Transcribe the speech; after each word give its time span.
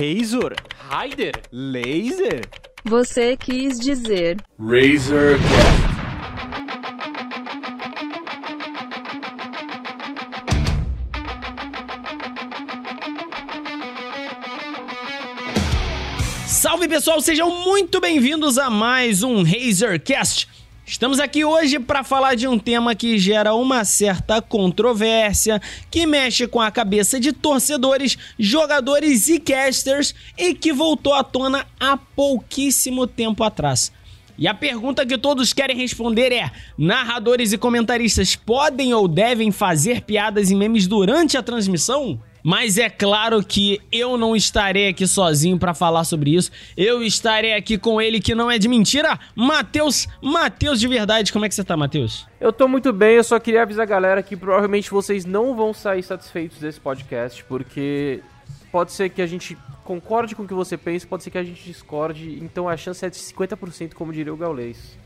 Razor, 0.00 0.54
Raider, 0.88 1.34
Laser. 1.52 2.48
Você 2.86 3.36
quis 3.36 3.78
dizer. 3.78 4.38
Razor 4.58 5.36
Cast. 5.36 5.90
Salve 16.48 16.88
pessoal, 16.88 17.20
sejam 17.20 17.50
muito 17.62 18.00
bem-vindos 18.00 18.56
a 18.56 18.70
mais 18.70 19.22
um 19.22 19.42
Razorcast. 19.42 20.48
Estamos 21.00 21.18
aqui 21.18 21.46
hoje 21.46 21.78
para 21.80 22.04
falar 22.04 22.34
de 22.34 22.46
um 22.46 22.58
tema 22.58 22.94
que 22.94 23.18
gera 23.18 23.54
uma 23.54 23.86
certa 23.86 24.42
controvérsia, 24.42 25.58
que 25.90 26.04
mexe 26.04 26.46
com 26.46 26.60
a 26.60 26.70
cabeça 26.70 27.18
de 27.18 27.32
torcedores, 27.32 28.18
jogadores 28.38 29.26
e 29.26 29.40
casters 29.40 30.14
e 30.36 30.52
que 30.52 30.74
voltou 30.74 31.14
à 31.14 31.24
tona 31.24 31.66
há 31.80 31.96
pouquíssimo 31.96 33.06
tempo 33.06 33.42
atrás. 33.42 33.90
E 34.36 34.46
a 34.46 34.52
pergunta 34.52 35.06
que 35.06 35.16
todos 35.16 35.54
querem 35.54 35.78
responder 35.78 36.32
é: 36.32 36.50
narradores 36.76 37.54
e 37.54 37.56
comentaristas 37.56 38.36
podem 38.36 38.92
ou 38.92 39.08
devem 39.08 39.50
fazer 39.50 40.02
piadas 40.02 40.50
e 40.50 40.54
memes 40.54 40.86
durante 40.86 41.34
a 41.38 41.42
transmissão? 41.42 42.20
Mas 42.42 42.78
é 42.78 42.88
claro 42.88 43.44
que 43.44 43.80
eu 43.92 44.16
não 44.16 44.34
estarei 44.34 44.88
aqui 44.88 45.06
sozinho 45.06 45.58
para 45.58 45.74
falar 45.74 46.04
sobre 46.04 46.34
isso. 46.34 46.50
Eu 46.76 47.02
estarei 47.02 47.54
aqui 47.54 47.78
com 47.78 48.00
ele 48.00 48.20
que 48.20 48.34
não 48.34 48.50
é 48.50 48.58
de 48.58 48.68
mentira, 48.68 49.18
Matheus, 49.34 50.08
Matheus 50.22 50.80
de 50.80 50.88
verdade. 50.88 51.32
Como 51.32 51.44
é 51.44 51.48
que 51.48 51.54
você 51.54 51.64
tá, 51.64 51.76
Matheus? 51.76 52.26
Eu 52.40 52.52
tô 52.52 52.66
muito 52.66 52.92
bem, 52.92 53.16
eu 53.16 53.24
só 53.24 53.38
queria 53.38 53.62
avisar 53.62 53.82
a 53.82 53.88
galera 53.88 54.22
que 54.22 54.36
provavelmente 54.36 54.90
vocês 54.90 55.24
não 55.24 55.54
vão 55.54 55.74
sair 55.74 56.02
satisfeitos 56.02 56.58
desse 56.58 56.80
podcast, 56.80 57.44
porque 57.44 58.20
pode 58.72 58.92
ser 58.92 59.10
que 59.10 59.20
a 59.20 59.26
gente 59.26 59.56
concorde 59.84 60.34
com 60.34 60.44
o 60.44 60.48
que 60.48 60.54
você 60.54 60.76
pensa, 60.76 61.06
pode 61.06 61.24
ser 61.24 61.30
que 61.30 61.38
a 61.38 61.42
gente 61.42 61.62
discorde, 61.64 62.38
então 62.40 62.68
a 62.68 62.76
chance 62.76 63.04
é 63.04 63.10
de 63.10 63.16
50%, 63.16 63.94
como 63.94 64.12
diria 64.12 64.32
o 64.32 64.36
Gaulês. 64.36 64.96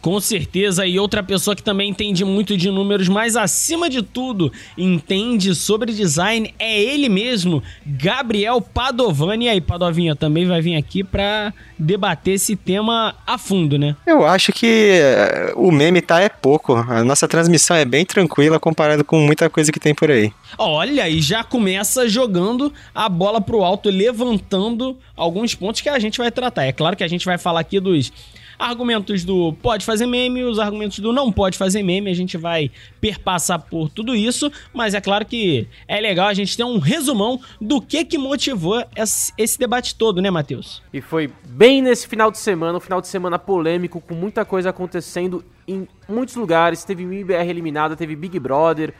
Com 0.00 0.18
certeza, 0.18 0.86
e 0.86 0.98
outra 0.98 1.22
pessoa 1.22 1.54
que 1.54 1.62
também 1.62 1.90
entende 1.90 2.24
muito 2.24 2.56
de 2.56 2.70
números, 2.70 3.06
mas 3.06 3.36
acima 3.36 3.90
de 3.90 4.02
tudo 4.02 4.50
entende 4.76 5.54
sobre 5.54 5.92
design 5.92 6.54
é 6.58 6.80
ele 6.80 7.08
mesmo, 7.08 7.62
Gabriel 7.84 8.62
Padovani. 8.62 9.44
E 9.44 9.48
aí, 9.48 9.60
Padovinha, 9.60 10.16
também 10.16 10.46
vai 10.46 10.62
vir 10.62 10.76
aqui 10.76 11.04
para 11.04 11.52
debater 11.78 12.34
esse 12.34 12.56
tema 12.56 13.14
a 13.26 13.36
fundo, 13.36 13.78
né? 13.78 13.94
Eu 14.06 14.24
acho 14.26 14.52
que 14.52 14.90
eh, 14.92 15.52
o 15.54 15.70
meme 15.70 16.00
tá 16.00 16.20
é 16.20 16.28
pouco. 16.28 16.74
A 16.74 17.04
nossa 17.04 17.28
transmissão 17.28 17.76
é 17.76 17.84
bem 17.84 18.04
tranquila 18.04 18.58
comparado 18.58 19.04
com 19.04 19.18
muita 19.20 19.50
coisa 19.50 19.70
que 19.70 19.80
tem 19.80 19.94
por 19.94 20.10
aí. 20.10 20.32
Olha, 20.58 21.08
e 21.08 21.20
já 21.20 21.44
começa 21.44 22.08
jogando 22.08 22.72
a 22.94 23.08
bola 23.08 23.40
pro 23.40 23.62
alto, 23.62 23.90
levantando 23.90 24.96
alguns 25.16 25.54
pontos 25.54 25.80
que 25.82 25.88
a 25.88 25.98
gente 25.98 26.18
vai 26.18 26.30
tratar. 26.30 26.64
É 26.64 26.72
claro 26.72 26.96
que 26.96 27.04
a 27.04 27.08
gente 27.08 27.26
vai 27.26 27.36
falar 27.36 27.60
aqui 27.60 27.78
dos 27.80 28.12
argumentos 28.60 29.24
do 29.24 29.54
pode 29.54 29.86
fazer 29.86 30.06
meme, 30.06 30.44
os 30.44 30.58
argumentos 30.58 30.98
do 30.98 31.12
não 31.12 31.32
pode 31.32 31.56
fazer 31.56 31.82
meme, 31.82 32.10
a 32.10 32.14
gente 32.14 32.36
vai 32.36 32.70
perpassar 33.00 33.58
por 33.58 33.88
tudo 33.88 34.14
isso, 34.14 34.52
mas 34.72 34.92
é 34.92 35.00
claro 35.00 35.24
que 35.24 35.66
é 35.88 35.98
legal 35.98 36.28
a 36.28 36.34
gente 36.34 36.56
ter 36.56 36.64
um 36.64 36.78
resumão 36.78 37.40
do 37.58 37.80
que 37.80 38.04
que 38.04 38.18
motivou 38.18 38.84
esse, 38.94 39.58
debate 39.58 39.94
todo, 39.94 40.20
né, 40.20 40.30
Matheus? 40.30 40.82
E 40.92 41.00
foi 41.00 41.32
bem 41.48 41.80
nesse 41.80 42.06
final 42.06 42.30
de 42.30 42.38
semana, 42.38 42.76
um 42.76 42.80
final 42.80 43.00
de 43.00 43.08
semana 43.08 43.38
polêmico, 43.38 44.00
com 44.00 44.14
muita 44.14 44.44
coisa 44.44 44.70
acontecendo 44.70 45.42
em 45.66 45.88
muitos 46.06 46.36
lugares. 46.36 46.84
Teve 46.84 47.04
MIBR 47.04 47.48
eliminada, 47.48 47.96
teve 47.96 48.14
Big 48.14 48.38
Brother, 48.38 48.92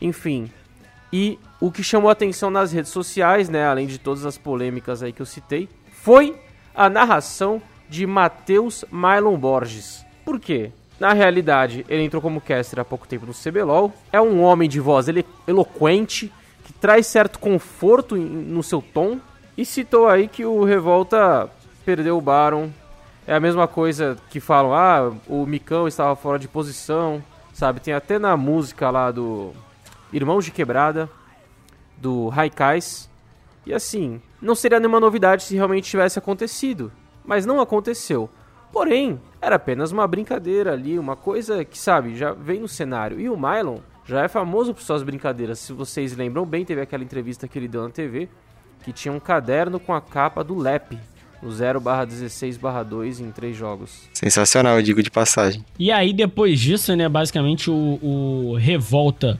enfim. 0.00 0.50
E 1.12 1.38
o 1.60 1.70
que 1.70 1.82
chamou 1.82 2.10
atenção 2.10 2.50
nas 2.50 2.72
redes 2.72 2.90
sociais, 2.90 3.48
né, 3.48 3.66
além 3.66 3.86
de 3.86 3.98
todas 3.98 4.24
as 4.24 4.38
polêmicas 4.38 5.02
aí 5.02 5.12
que 5.12 5.20
eu 5.20 5.26
citei, 5.26 5.68
foi 5.92 6.34
a 6.74 6.88
narração 6.88 7.60
de 7.88 8.06
Matheus 8.06 8.84
Mylon 8.90 9.36
Borges. 9.36 10.04
Por 10.24 10.40
quê? 10.40 10.72
Na 10.98 11.12
realidade, 11.12 11.84
ele 11.88 12.02
entrou 12.02 12.22
como 12.22 12.40
caster 12.40 12.80
há 12.80 12.84
pouco 12.84 13.06
tempo 13.06 13.26
no 13.26 13.34
CBLOL, 13.34 13.92
é 14.10 14.20
um 14.20 14.42
homem 14.42 14.68
de 14.68 14.80
voz 14.80 15.08
elo 15.08 15.22
eloquente, 15.46 16.32
que 16.64 16.72
traz 16.72 17.06
certo 17.06 17.38
conforto 17.38 18.16
no 18.16 18.62
seu 18.62 18.80
tom, 18.80 19.20
e 19.56 19.64
citou 19.64 20.08
aí 20.08 20.26
que 20.26 20.44
o 20.44 20.64
Revolta 20.64 21.50
perdeu 21.84 22.16
o 22.16 22.20
Baron. 22.20 22.70
É 23.26 23.34
a 23.34 23.40
mesma 23.40 23.68
coisa 23.68 24.16
que 24.30 24.40
falam, 24.40 24.72
ah, 24.74 25.12
o 25.26 25.44
Micão 25.44 25.86
estava 25.86 26.16
fora 26.16 26.38
de 26.38 26.48
posição, 26.48 27.22
sabe? 27.52 27.80
Tem 27.80 27.92
até 27.92 28.18
na 28.18 28.36
música 28.36 28.90
lá 28.90 29.10
do 29.10 29.52
Irmãos 30.12 30.44
de 30.44 30.50
Quebrada, 30.50 31.10
do 31.96 32.28
Raikais. 32.28 33.08
E 33.66 33.74
assim, 33.74 34.20
não 34.40 34.54
seria 34.54 34.78
nenhuma 34.78 35.00
novidade 35.00 35.42
se 35.42 35.56
realmente 35.56 35.90
tivesse 35.90 36.18
acontecido 36.18 36.92
mas 37.26 37.44
não 37.44 37.60
aconteceu. 37.60 38.30
Porém, 38.72 39.20
era 39.40 39.56
apenas 39.56 39.92
uma 39.92 40.06
brincadeira 40.06 40.72
ali, 40.72 40.98
uma 40.98 41.16
coisa 41.16 41.64
que, 41.64 41.78
sabe, 41.78 42.16
já 42.16 42.32
vem 42.32 42.60
no 42.60 42.68
cenário. 42.68 43.20
E 43.20 43.28
o 43.28 43.36
Mylon 43.36 43.78
já 44.04 44.22
é 44.22 44.28
famoso 44.28 44.72
por 44.74 44.82
suas 44.82 45.02
brincadeiras. 45.02 45.58
Se 45.58 45.72
vocês 45.72 46.16
lembram 46.16 46.44
bem, 46.44 46.64
teve 46.64 46.80
aquela 46.80 47.02
entrevista 47.02 47.48
que 47.48 47.58
ele 47.58 47.68
deu 47.68 47.82
na 47.82 47.90
TV, 47.90 48.28
que 48.84 48.92
tinha 48.92 49.12
um 49.12 49.20
caderno 49.20 49.80
com 49.80 49.94
a 49.94 50.00
capa 50.00 50.44
do 50.44 50.54
LEP, 50.54 50.98
no 51.42 51.50
0/16/2 51.50 53.20
em 53.20 53.30
três 53.30 53.56
jogos. 53.56 54.08
Sensacional, 54.12 54.76
eu 54.76 54.82
digo 54.82 55.02
de 55.02 55.10
passagem. 55.10 55.64
E 55.78 55.90
aí, 55.90 56.12
depois 56.12 56.60
disso, 56.60 56.94
né, 56.94 57.08
basicamente 57.08 57.70
o, 57.70 57.98
o 58.02 58.56
Revolta 58.56 59.38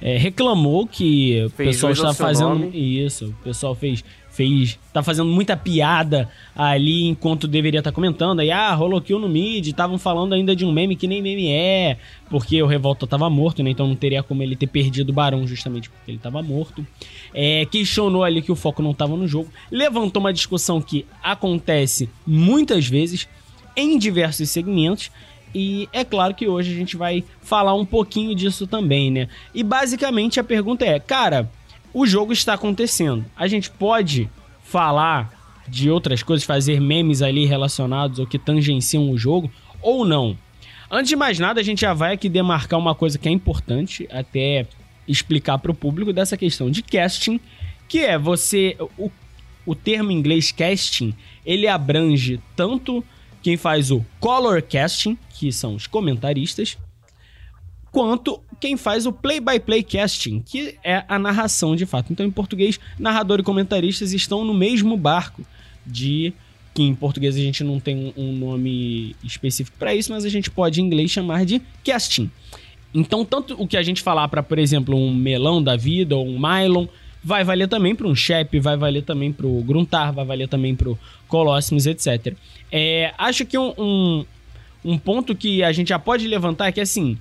é, 0.00 0.16
reclamou 0.16 0.86
que 0.86 1.50
fez 1.56 1.82
o 1.82 1.88
pessoal 1.88 1.92
está 1.92 2.14
fazendo 2.14 2.58
nome. 2.58 3.04
isso, 3.04 3.28
o 3.28 3.44
pessoal 3.44 3.74
fez 3.74 4.04
fez. 4.34 4.78
tá 4.92 5.02
fazendo 5.02 5.30
muita 5.30 5.56
piada 5.56 6.28
ali 6.56 7.06
enquanto 7.06 7.46
deveria 7.46 7.78
estar 7.78 7.90
tá 7.90 7.94
comentando. 7.94 8.40
Aí, 8.40 8.50
ah, 8.50 8.74
rolou 8.74 9.00
kill 9.00 9.18
no 9.18 9.28
mid, 9.28 9.66
estavam 9.66 9.96
falando 9.96 10.34
ainda 10.34 10.54
de 10.54 10.64
um 10.64 10.72
meme 10.72 10.96
que 10.96 11.06
nem 11.06 11.22
meme 11.22 11.50
é, 11.50 11.96
porque 12.28 12.60
o 12.62 12.66
Revolta 12.66 13.06
tava 13.06 13.30
morto, 13.30 13.62
né? 13.62 13.70
Então 13.70 13.86
não 13.86 13.94
teria 13.94 14.22
como 14.22 14.42
ele 14.42 14.56
ter 14.56 14.66
perdido 14.66 15.10
o 15.10 15.12
Barão 15.12 15.46
justamente 15.46 15.88
porque 15.88 16.10
ele 16.10 16.18
tava 16.18 16.42
morto. 16.42 16.84
É, 17.32 17.64
questionou 17.66 18.24
ali 18.24 18.42
que 18.42 18.52
o 18.52 18.56
foco 18.56 18.82
não 18.82 18.92
tava 18.92 19.16
no 19.16 19.28
jogo. 19.28 19.48
Levantou 19.70 20.20
uma 20.20 20.32
discussão 20.32 20.80
que 20.80 21.06
acontece 21.22 22.10
muitas 22.26 22.86
vezes 22.86 23.28
em 23.76 23.96
diversos 23.98 24.50
segmentos. 24.50 25.10
E 25.54 25.88
é 25.92 26.02
claro 26.02 26.34
que 26.34 26.48
hoje 26.48 26.72
a 26.72 26.74
gente 26.74 26.96
vai 26.96 27.22
falar 27.40 27.74
um 27.74 27.86
pouquinho 27.86 28.34
disso 28.34 28.66
também, 28.66 29.12
né? 29.12 29.28
E 29.54 29.62
basicamente 29.62 30.40
a 30.40 30.44
pergunta 30.44 30.84
é, 30.84 30.98
cara 30.98 31.48
o 31.94 32.04
jogo 32.04 32.32
está 32.32 32.54
acontecendo. 32.54 33.24
A 33.36 33.46
gente 33.46 33.70
pode 33.70 34.28
falar 34.64 35.32
de 35.68 35.88
outras 35.88 36.22
coisas, 36.22 36.44
fazer 36.44 36.80
memes 36.80 37.22
ali 37.22 37.46
relacionados 37.46 38.18
ou 38.18 38.26
que 38.26 38.38
tangenciam 38.38 39.08
o 39.10 39.16
jogo 39.16 39.50
ou 39.80 40.04
não. 40.04 40.36
Antes 40.90 41.08
de 41.08 41.16
mais 41.16 41.38
nada, 41.38 41.60
a 41.60 41.64
gente 41.64 41.82
já 41.82 41.94
vai 41.94 42.14
aqui 42.14 42.28
demarcar 42.28 42.78
uma 42.78 42.94
coisa 42.94 43.18
que 43.18 43.28
é 43.28 43.32
importante, 43.32 44.06
até 44.10 44.66
explicar 45.06 45.58
para 45.58 45.70
o 45.70 45.74
público 45.74 46.12
dessa 46.12 46.36
questão 46.36 46.70
de 46.70 46.82
casting, 46.82 47.40
que 47.88 48.00
é 48.00 48.18
você 48.18 48.76
o, 48.98 49.10
o 49.64 49.74
termo 49.74 50.10
em 50.10 50.16
inglês 50.16 50.50
casting, 50.52 51.14
ele 51.44 51.66
abrange 51.66 52.40
tanto 52.56 53.04
quem 53.42 53.56
faz 53.56 53.90
o 53.90 54.04
color 54.18 54.62
casting, 54.62 55.16
que 55.30 55.52
são 55.52 55.74
os 55.74 55.86
comentaristas, 55.86 56.78
quanto 57.94 58.40
quem 58.60 58.76
faz 58.76 59.06
o 59.06 59.12
play-by-play 59.12 59.84
-play 59.84 60.00
casting, 60.00 60.40
que 60.40 60.74
é 60.82 61.04
a 61.06 61.16
narração 61.16 61.76
de 61.76 61.86
fato. 61.86 62.12
Então, 62.12 62.26
em 62.26 62.30
português, 62.30 62.80
narrador 62.98 63.38
e 63.38 63.42
comentaristas 63.44 64.12
estão 64.12 64.44
no 64.44 64.52
mesmo 64.52 64.96
barco 64.96 65.42
de 65.86 66.32
que 66.74 66.82
em 66.82 66.92
português 66.92 67.36
a 67.36 67.38
gente 67.38 67.62
não 67.62 67.78
tem 67.78 68.12
um 68.16 68.32
nome 68.32 69.14
específico 69.22 69.76
para 69.78 69.94
isso, 69.94 70.10
mas 70.10 70.24
a 70.24 70.28
gente 70.28 70.50
pode 70.50 70.80
em 70.80 70.84
inglês 70.84 71.08
chamar 71.12 71.44
de 71.44 71.62
casting. 71.84 72.28
Então, 72.92 73.24
tanto 73.24 73.54
o 73.62 73.66
que 73.66 73.76
a 73.76 73.82
gente 73.82 74.02
falar 74.02 74.26
para, 74.26 74.42
por 74.42 74.58
exemplo, 74.58 74.96
um 74.96 75.14
melão 75.14 75.62
da 75.62 75.76
vida 75.76 76.16
ou 76.16 76.26
um 76.26 76.36
Mylon, 76.36 76.88
vai 77.22 77.44
valer 77.44 77.68
também 77.68 77.94
para 77.94 78.08
um 78.08 78.14
Shep, 78.14 78.58
vai 78.58 78.76
valer 78.76 79.04
também 79.04 79.32
para 79.32 79.46
o 79.46 79.62
Gruntar, 79.62 80.12
vai 80.12 80.24
valer 80.24 80.48
também 80.48 80.74
para 80.74 80.90
o 80.90 80.98
Colossus, 81.28 81.86
etc. 81.86 82.34
É, 82.72 83.14
acho 83.16 83.46
que 83.46 83.56
um, 83.56 83.72
um, 83.78 84.26
um 84.84 84.98
ponto 84.98 85.34
que 85.34 85.62
a 85.62 85.70
gente 85.70 85.90
já 85.90 85.98
pode 85.98 86.26
levantar 86.26 86.66
é 86.66 86.72
que, 86.72 86.80
assim, 86.80 87.16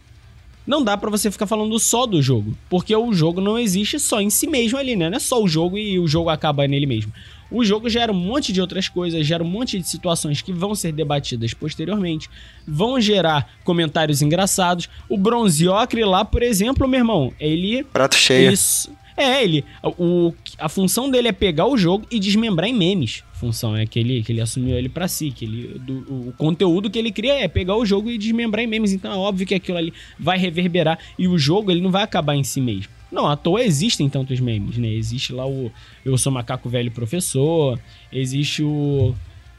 não 0.65 0.83
dá 0.83 0.98
para 0.98 1.10
você 1.10 1.30
ficar 1.30 1.45
falando 1.45 1.77
só 1.80 2.06
do 2.06 2.21
jogo, 2.21 2.56
porque 2.69 2.95
o 2.95 3.13
jogo 3.13 3.42
não 3.42 3.60
existe 3.60 4.00
só 4.00 4.21
em 4.21 4.30
si 4.30 4.48
mesmo 4.48 4.77
ali, 4.77 4.95
né? 4.95 5.10
Não 5.10 5.18
é 5.18 5.19
só 5.19 5.42
o 5.42 5.48
jogo 5.48 5.77
e 5.77 6.00
o 6.00 6.07
jogo 6.07 6.30
acaba 6.30 6.68
nele 6.68 6.86
mesmo. 6.86 7.12
O 7.51 7.63
jogo 7.63 7.88
gera 7.88 8.12
um 8.12 8.15
monte 8.15 8.51
de 8.51 8.60
outras 8.60 8.89
coisas, 8.89 9.27
gera 9.27 9.44
um 9.44 9.48
monte 9.48 9.77
de 9.77 9.88
situações 9.88 10.42
que 10.42 10.51
vão 10.51 10.74
ser 10.74 10.92
debatidas 10.92 11.54
posteriormente, 11.54 12.27
vão 12.68 13.00
gerar 13.00 13.48
comentários 13.63 14.24
engraçados. 14.24 14.89
O 15.07 15.18
Bronziocre 15.18 16.04
lá, 16.04 16.25
por 16.25 16.42
exemplo, 16.42 16.88
meu 16.88 17.01
irmão, 17.01 17.31
ele. 17.39 17.83
Prato 17.83 18.16
cheio. 18.16 18.51
Isso, 18.51 18.89
é, 19.15 19.44
ele. 19.44 19.63
O, 19.83 20.33
a 20.57 20.68
função 20.68 21.10
dele 21.10 21.27
é 21.27 21.31
pegar 21.31 21.68
o 21.68 21.77
jogo 21.77 22.06
e 22.10 22.19
desmembrar 22.19 22.68
em 22.68 22.74
memes. 22.74 23.24
Função 23.33 23.75
é 23.75 23.86
que 23.86 24.00
ele, 24.00 24.24
que 24.24 24.31
ele 24.31 24.42
assumiu 24.42 24.75
ele 24.75 24.89
para 24.89 25.07
si. 25.07 25.31
Que 25.31 25.45
ele, 25.45 25.80
do, 25.80 26.30
o 26.30 26.33
conteúdo 26.38 26.89
que 26.89 26.98
ele 26.98 27.12
cria 27.12 27.33
é 27.33 27.48
pegar 27.48 27.75
o 27.75 27.86
jogo 27.86 28.10
e 28.10 28.18
desmembrar 28.18 28.63
em 28.63 28.68
memes. 28.68 28.92
Então 28.92 29.12
é 29.12 29.15
óbvio 29.15 29.45
que 29.45 29.56
aquilo 29.56 29.77
ali 29.77 29.94
vai 30.19 30.38
reverberar. 30.38 30.98
E 31.18 31.27
o 31.27 31.38
jogo 31.38 31.71
ele 31.71 31.81
não 31.81 31.92
vai 31.92 32.04
acabar 32.04 32.36
em 32.36 32.44
si 32.44 32.60
mesmo. 32.60 32.92
Não, 33.12 33.27
à 33.27 33.36
toa 33.36 33.63
existem 33.63 34.10
tantos 34.10 34.39
memes, 34.39 34.77
né? 34.77 34.88
Existe 34.88 35.31
lá 35.31 35.48
o 35.48 35.71
Eu 36.04 36.18
Sou 36.18 36.31
Macaco 36.31 36.68
Velho 36.68 36.89
Professor, 36.89 37.80
existe 38.12 38.63
o 38.63 39.13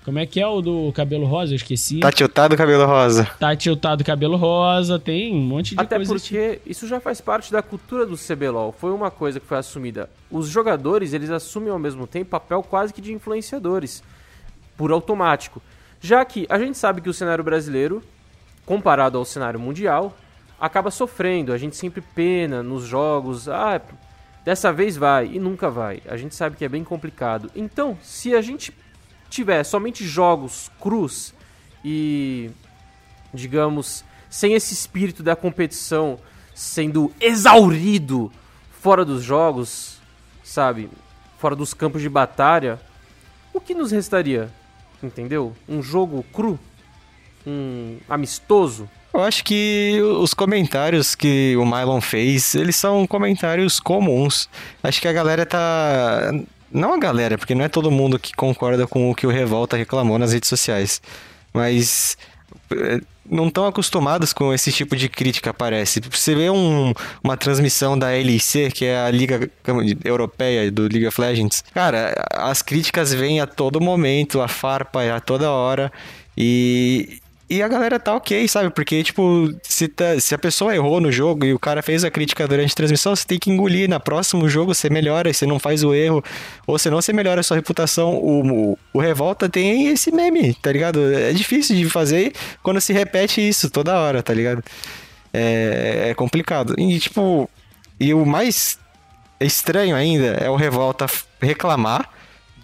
como 0.04 0.18
é 0.18 0.26
que 0.26 0.38
é 0.38 0.46
o 0.46 0.60
do 0.60 0.92
cabelo 0.92 1.24
rosa? 1.24 1.52
Eu 1.52 1.56
esqueci. 1.56 2.00
Tá 2.00 2.12
tiltado 2.12 2.54
cabelo 2.56 2.84
rosa. 2.84 3.24
Tá 3.40 3.56
tiltado 3.56 4.04
cabelo 4.04 4.36
rosa, 4.36 4.98
tem 4.98 5.34
um 5.34 5.40
monte 5.40 5.74
de 5.74 5.80
Até 5.80 5.96
coisa. 5.96 6.12
Até 6.12 6.20
porque 6.20 6.56
tipo. 6.56 6.70
isso 6.70 6.86
já 6.86 7.00
faz 7.00 7.22
parte 7.22 7.50
da 7.50 7.62
cultura 7.62 8.04
do 8.04 8.14
CBLOL. 8.14 8.70
Foi 8.72 8.92
uma 8.92 9.10
coisa 9.10 9.40
que 9.40 9.46
foi 9.46 9.56
assumida. 9.56 10.10
Os 10.30 10.48
jogadores, 10.48 11.14
eles 11.14 11.30
assumem 11.30 11.70
ao 11.70 11.78
mesmo 11.78 12.06
tempo 12.06 12.30
papel 12.30 12.62
quase 12.62 12.92
que 12.92 13.00
de 13.00 13.14
influenciadores, 13.14 14.02
por 14.76 14.92
automático. 14.92 15.62
Já 16.02 16.22
que 16.22 16.46
a 16.50 16.58
gente 16.58 16.76
sabe 16.76 17.00
que 17.00 17.08
o 17.08 17.14
cenário 17.14 17.42
brasileiro, 17.42 18.02
comparado 18.66 19.16
ao 19.16 19.24
cenário 19.24 19.58
mundial, 19.58 20.14
acaba 20.60 20.90
sofrendo. 20.90 21.50
A 21.50 21.56
gente 21.56 21.76
sempre 21.76 22.02
pena 22.02 22.62
nos 22.62 22.84
jogos. 22.84 23.48
Ah, 23.48 23.80
dessa 24.44 24.70
vez 24.70 24.98
vai 24.98 25.30
e 25.32 25.38
nunca 25.38 25.70
vai. 25.70 26.02
A 26.06 26.18
gente 26.18 26.34
sabe 26.34 26.56
que 26.56 26.64
é 26.64 26.68
bem 26.68 26.84
complicado. 26.84 27.50
Então, 27.56 27.96
se 28.02 28.34
a 28.34 28.42
gente 28.42 28.70
tiver 29.34 29.64
somente 29.64 30.06
jogos 30.06 30.70
crus 30.80 31.34
e, 31.84 32.50
digamos, 33.32 34.04
sem 34.30 34.54
esse 34.54 34.72
espírito 34.72 35.22
da 35.22 35.34
competição 35.34 36.18
sendo 36.54 37.12
exaurido 37.20 38.30
fora 38.80 39.04
dos 39.04 39.24
jogos, 39.24 39.98
sabe? 40.44 40.88
Fora 41.38 41.56
dos 41.56 41.74
campos 41.74 42.00
de 42.00 42.08
batalha, 42.08 42.80
o 43.52 43.60
que 43.60 43.74
nos 43.74 43.90
restaria? 43.90 44.48
Entendeu? 45.02 45.52
Um 45.68 45.82
jogo 45.82 46.24
cru? 46.32 46.58
Um 47.44 47.98
amistoso? 48.08 48.88
Eu 49.12 49.22
acho 49.22 49.44
que 49.44 50.00
os 50.18 50.32
comentários 50.32 51.14
que 51.14 51.56
o 51.56 51.66
Mylon 51.66 52.00
fez, 52.00 52.54
eles 52.54 52.76
são 52.76 53.06
comentários 53.06 53.78
comuns. 53.78 54.48
Acho 54.82 55.00
que 55.00 55.08
a 55.08 55.12
galera 55.12 55.44
tá 55.44 56.32
não 56.74 56.92
a 56.92 56.98
galera, 56.98 57.38
porque 57.38 57.54
não 57.54 57.64
é 57.64 57.68
todo 57.68 57.90
mundo 57.90 58.18
que 58.18 58.34
concorda 58.34 58.86
com 58.86 59.10
o 59.10 59.14
que 59.14 59.26
o 59.26 59.30
Revolta 59.30 59.76
reclamou 59.76 60.18
nas 60.18 60.32
redes 60.32 60.48
sociais. 60.48 61.00
Mas 61.52 62.18
é, 62.72 63.00
não 63.28 63.48
estão 63.48 63.66
acostumados 63.66 64.32
com 64.32 64.52
esse 64.52 64.72
tipo 64.72 64.96
de 64.96 65.08
crítica, 65.08 65.54
parece. 65.54 66.00
Você 66.10 66.34
vê 66.34 66.50
um, 66.50 66.92
uma 67.22 67.36
transmissão 67.36 67.98
da 67.98 68.14
LIC, 68.16 68.70
que 68.72 68.84
é 68.84 68.98
a 68.98 69.10
Liga 69.10 69.48
Europeia 70.04 70.70
do 70.70 70.82
League 70.82 71.06
of 71.06 71.20
Legends. 71.20 71.64
Cara, 71.72 72.12
as 72.32 72.60
críticas 72.60 73.14
vêm 73.14 73.40
a 73.40 73.46
todo 73.46 73.80
momento, 73.80 74.42
a 74.42 74.48
farpa 74.48 75.02
é 75.02 75.12
a 75.12 75.20
toda 75.20 75.50
hora. 75.50 75.92
E, 76.36 77.20
e 77.48 77.62
a 77.62 77.68
galera 77.68 78.00
tá 78.00 78.14
ok, 78.14 78.48
sabe? 78.48 78.70
Porque, 78.70 79.02
tipo, 79.02 79.54
se, 79.62 79.86
tá, 79.86 80.18
se 80.18 80.34
a 80.34 80.38
pessoa 80.38 80.74
errou 80.74 80.98
no 80.98 81.12
jogo 81.12 81.44
e 81.44 81.52
o 81.52 81.58
cara 81.58 81.82
fez 81.82 82.02
a 82.02 82.10
crítica 82.10 82.48
durante 82.48 82.72
a 82.72 82.74
transmissão, 82.74 83.14
você 83.14 83.26
tem 83.26 83.38
que 83.38 83.50
engolir. 83.50 83.88
Na 83.88 84.00
próximo 84.00 84.48
jogo 84.48 84.74
você 84.74 84.88
melhora, 84.88 85.30
você 85.32 85.44
não 85.44 85.58
faz 85.58 85.84
o 85.84 85.92
erro. 85.92 86.24
Ou 86.66 86.78
senão 86.78 87.02
você 87.02 87.12
melhora 87.12 87.40
a 87.40 87.42
sua 87.42 87.56
reputação. 87.56 88.14
O, 88.14 88.70
o, 88.72 88.78
o 88.94 88.98
Revolta 88.98 89.46
tem 89.48 89.88
esse 89.88 90.10
meme, 90.10 90.54
tá 90.54 90.72
ligado? 90.72 91.12
É 91.12 91.32
difícil 91.32 91.76
de 91.76 91.84
fazer 91.90 92.32
quando 92.62 92.80
se 92.80 92.94
repete 92.94 93.46
isso 93.46 93.68
toda 93.68 93.98
hora, 93.98 94.22
tá 94.22 94.32
ligado? 94.32 94.64
É, 95.32 96.08
é 96.10 96.14
complicado. 96.14 96.74
E, 96.78 96.98
tipo, 96.98 97.48
e 98.00 98.14
o 98.14 98.24
mais 98.24 98.78
estranho 99.38 99.94
ainda 99.94 100.38
é 100.40 100.48
o 100.48 100.56
Revolta 100.56 101.06
reclamar 101.42 102.08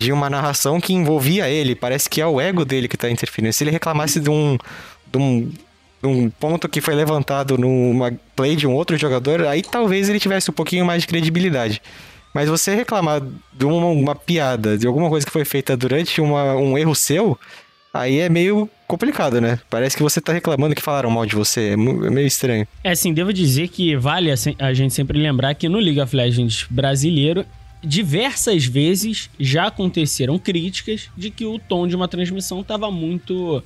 de 0.00 0.11
uma 0.12 0.31
narração 0.31 0.81
que 0.81 0.94
envolvia 0.94 1.49
ele. 1.49 1.75
Parece 1.75 2.08
que 2.08 2.23
é 2.23 2.26
o 2.26 2.41
ego 2.41 2.64
dele 2.64 2.88
que 2.88 2.97
tá 2.97 3.11
interferindo. 3.11 3.52
Se 3.52 3.62
ele 3.62 3.70
reclamasse 3.70 4.19
de 4.19 4.31
um, 4.31 4.56
de 5.12 5.19
um, 5.19 5.52
de 6.02 6.08
um 6.08 6.31
ponto 6.31 6.67
que 6.70 6.81
foi 6.81 6.94
levantado 6.94 7.58
numa 7.58 8.11
play 8.35 8.56
de 8.56 8.67
um 8.67 8.73
outro 8.73 8.97
jogador, 8.97 9.44
aí 9.44 9.62
talvez 9.62 10.08
ele 10.08 10.19
tivesse 10.19 10.50
um 10.50 10.55
pouquinho 10.55 10.87
mais 10.87 11.02
de 11.02 11.08
credibilidade. 11.08 11.82
Mas 12.32 12.49
você 12.49 12.75
reclamar 12.75 13.20
de 13.52 13.67
uma, 13.67 13.87
uma 13.88 14.14
piada, 14.14 14.79
de 14.79 14.87
alguma 14.87 15.11
coisa 15.11 15.26
que 15.26 15.32
foi 15.32 15.44
feita 15.44 15.76
durante 15.76 16.19
uma, 16.19 16.56
um 16.56 16.79
erro 16.79 16.94
seu, 16.94 17.38
aí 17.93 18.20
é 18.20 18.31
meio 18.31 18.70
complicado, 18.88 19.38
né? 19.38 19.61
Parece 19.69 19.99
que 19.99 20.02
você 20.02 20.19
tá 20.19 20.32
reclamando 20.32 20.75
que 20.75 20.81
falaram 20.81 21.11
mal 21.11 21.26
de 21.26 21.37
você. 21.37 21.70
É, 21.70 21.73
é 21.75 21.76
meio 21.76 22.26
estranho. 22.26 22.67
É, 22.82 22.94
sim, 22.94 23.12
devo 23.12 23.35
dizer 23.35 23.69
que 23.69 23.97
vale 23.97 24.31
a 24.31 24.73
gente 24.73 24.94
sempre 24.94 25.19
lembrar 25.19 25.55
que 25.55 25.69
no 25.69 25.79
League 25.79 26.00
of 26.00 26.17
Legends 26.17 26.67
brasileiro 26.70 27.44
diversas 27.82 28.65
vezes 28.65 29.31
já 29.38 29.67
aconteceram 29.67 30.38
críticas 30.38 31.09
de 31.17 31.31
que 31.31 31.47
o 31.47 31.59
tom 31.59 31.87
de 31.87 31.97
uma 31.97 32.09
transmissão 32.09 32.61
estava 32.61 32.91
muito 32.91 33.62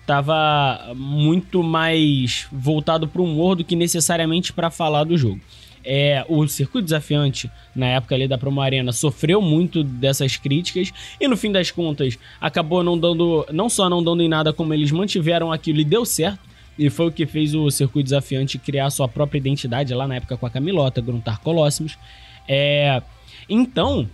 estava 0.00 0.94
muito 0.96 1.62
mais 1.62 2.46
voltado 2.50 3.06
para 3.06 3.20
o 3.20 3.26
humor 3.26 3.54
do 3.54 3.62
que 3.62 3.76
necessariamente 3.76 4.54
para 4.54 4.70
falar 4.70 5.04
do 5.04 5.18
jogo. 5.18 5.38
É, 5.84 6.24
o 6.28 6.46
circuito 6.48 6.86
desafiante, 6.86 7.50
na 7.74 7.86
época 7.86 8.14
ali 8.14 8.26
da 8.26 8.38
Promo 8.38 8.60
Arena, 8.60 8.90
sofreu 8.90 9.40
muito 9.42 9.84
dessas 9.84 10.36
críticas 10.36 10.92
e 11.20 11.28
no 11.28 11.36
fim 11.36 11.52
das 11.52 11.70
contas 11.70 12.18
acabou 12.40 12.82
não 12.82 12.98
dando, 12.98 13.46
não 13.52 13.68
só 13.68 13.88
não 13.88 14.02
dando 14.02 14.22
em 14.22 14.28
nada, 14.28 14.52
como 14.52 14.72
eles 14.72 14.90
mantiveram 14.90 15.52
aquilo 15.52 15.80
e 15.80 15.84
deu 15.84 16.04
certo. 16.06 16.40
E 16.78 16.88
foi 16.88 17.08
o 17.08 17.12
que 17.12 17.26
fez 17.26 17.54
o 17.54 17.70
circuito 17.70 18.04
desafiante 18.04 18.56
criar 18.56 18.88
sua 18.90 19.08
própria 19.08 19.38
identidade 19.38 19.92
lá 19.92 20.06
na 20.06 20.16
época 20.16 20.36
com 20.36 20.46
a 20.46 20.50
Camilota, 20.50 21.00
Gruntar 21.00 21.40
Colossimos. 21.40 21.98
É, 22.46 23.02
então, 23.48 24.08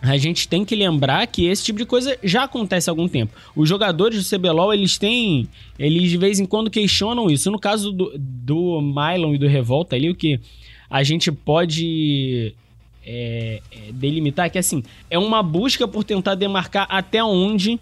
a 0.00 0.16
gente 0.16 0.48
tem 0.48 0.64
que 0.64 0.76
lembrar 0.76 1.26
que 1.26 1.46
esse 1.46 1.64
tipo 1.64 1.78
de 1.78 1.84
coisa 1.84 2.16
já 2.22 2.44
acontece 2.44 2.88
há 2.88 2.92
algum 2.92 3.08
tempo. 3.08 3.32
Os 3.54 3.68
jogadores 3.68 4.22
do 4.22 4.36
CBLOL, 4.36 4.72
eles 4.72 4.96
têm. 4.96 5.48
Eles 5.78 6.10
de 6.10 6.16
vez 6.16 6.38
em 6.38 6.46
quando 6.46 6.70
questionam 6.70 7.30
isso. 7.30 7.50
No 7.50 7.58
caso 7.58 7.92
do, 7.92 8.12
do 8.16 8.80
Mylon 8.80 9.34
e 9.34 9.38
do 9.38 9.48
Revolta 9.48 9.96
ali, 9.96 10.08
o 10.08 10.14
que 10.14 10.40
a 10.88 11.02
gente 11.02 11.32
pode 11.32 12.54
é, 13.04 13.60
é, 13.70 13.92
delimitar 13.92 14.46
é 14.46 14.50
que 14.50 14.58
assim, 14.58 14.82
é 15.10 15.18
uma 15.18 15.42
busca 15.42 15.86
por 15.86 16.04
tentar 16.04 16.36
demarcar 16.36 16.86
até 16.88 17.22
onde 17.22 17.78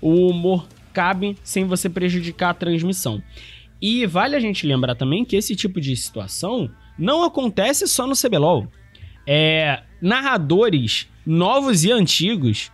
o 0.00 0.28
humor 0.28 0.66
cabe 0.92 1.36
sem 1.42 1.64
você 1.64 1.88
prejudicar 1.88 2.50
a 2.50 2.54
transmissão. 2.54 3.20
E 3.82 4.06
vale 4.06 4.36
a 4.36 4.40
gente 4.40 4.66
lembrar 4.66 4.94
também 4.94 5.24
que 5.24 5.36
esse 5.36 5.54
tipo 5.56 5.80
de 5.80 5.94
situação 5.96 6.70
não 6.96 7.24
acontece 7.24 7.86
só 7.86 8.06
no 8.06 8.14
CBLOL 8.14 8.68
é, 9.30 9.82
narradores 10.00 11.06
novos 11.26 11.84
e 11.84 11.92
antigos, 11.92 12.70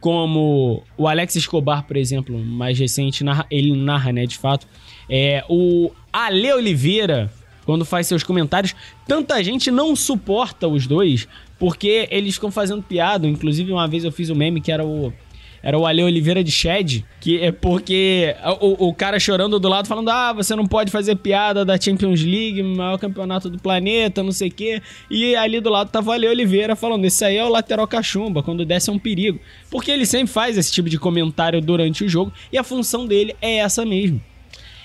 como 0.00 0.84
o 0.96 1.08
Alex 1.08 1.36
Escobar, 1.36 1.84
por 1.86 1.96
exemplo, 1.96 2.38
mais 2.38 2.78
recente, 2.78 3.24
narra, 3.24 3.46
ele 3.50 3.74
narra, 3.74 4.12
né, 4.12 4.26
de 4.26 4.38
fato. 4.38 4.66
É, 5.10 5.44
o 5.48 5.90
Ale 6.12 6.52
Oliveira, 6.52 7.32
quando 7.64 7.84
faz 7.84 8.06
seus 8.06 8.22
comentários, 8.22 8.74
tanta 9.06 9.42
gente 9.42 9.70
não 9.70 9.96
suporta 9.96 10.68
os 10.68 10.86
dois, 10.86 11.26
porque 11.58 12.06
eles 12.10 12.34
ficam 12.34 12.50
fazendo 12.50 12.82
piada. 12.82 13.26
Inclusive, 13.26 13.72
uma 13.72 13.88
vez 13.88 14.04
eu 14.04 14.12
fiz 14.12 14.30
um 14.30 14.34
meme 14.34 14.60
que 14.60 14.70
era 14.70 14.84
o 14.84 15.12
era 15.62 15.78
o 15.78 15.86
Ale 15.86 16.02
Oliveira 16.02 16.42
de 16.44 16.50
Shed, 16.50 17.04
que 17.20 17.40
é 17.40 17.50
porque 17.50 18.34
o, 18.60 18.88
o 18.88 18.94
cara 18.94 19.18
chorando 19.18 19.58
do 19.58 19.68
lado 19.68 19.88
falando: 19.88 20.08
ah, 20.08 20.32
você 20.32 20.54
não 20.54 20.66
pode 20.66 20.90
fazer 20.90 21.16
piada 21.16 21.64
da 21.64 21.80
Champions 21.80 22.22
League, 22.22 22.62
maior 22.62 22.98
campeonato 22.98 23.50
do 23.50 23.58
planeta, 23.58 24.22
não 24.22 24.32
sei 24.32 24.48
o 24.48 24.52
quê. 24.52 24.82
E 25.10 25.34
ali 25.34 25.60
do 25.60 25.70
lado 25.70 25.90
tava 25.90 26.10
o 26.10 26.12
Ale 26.12 26.28
Oliveira 26.28 26.76
falando: 26.76 27.04
esse 27.04 27.24
aí 27.24 27.36
é 27.36 27.44
o 27.44 27.48
lateral 27.48 27.86
cachumba, 27.86 28.42
quando 28.42 28.64
desce 28.64 28.90
é 28.90 28.92
um 28.92 28.98
perigo. 28.98 29.40
Porque 29.70 29.90
ele 29.90 30.06
sempre 30.06 30.32
faz 30.32 30.56
esse 30.56 30.72
tipo 30.72 30.88
de 30.88 30.98
comentário 30.98 31.60
durante 31.60 32.04
o 32.04 32.08
jogo 32.08 32.32
e 32.52 32.58
a 32.58 32.62
função 32.62 33.06
dele 33.06 33.34
é 33.40 33.56
essa 33.56 33.84
mesmo. 33.84 34.20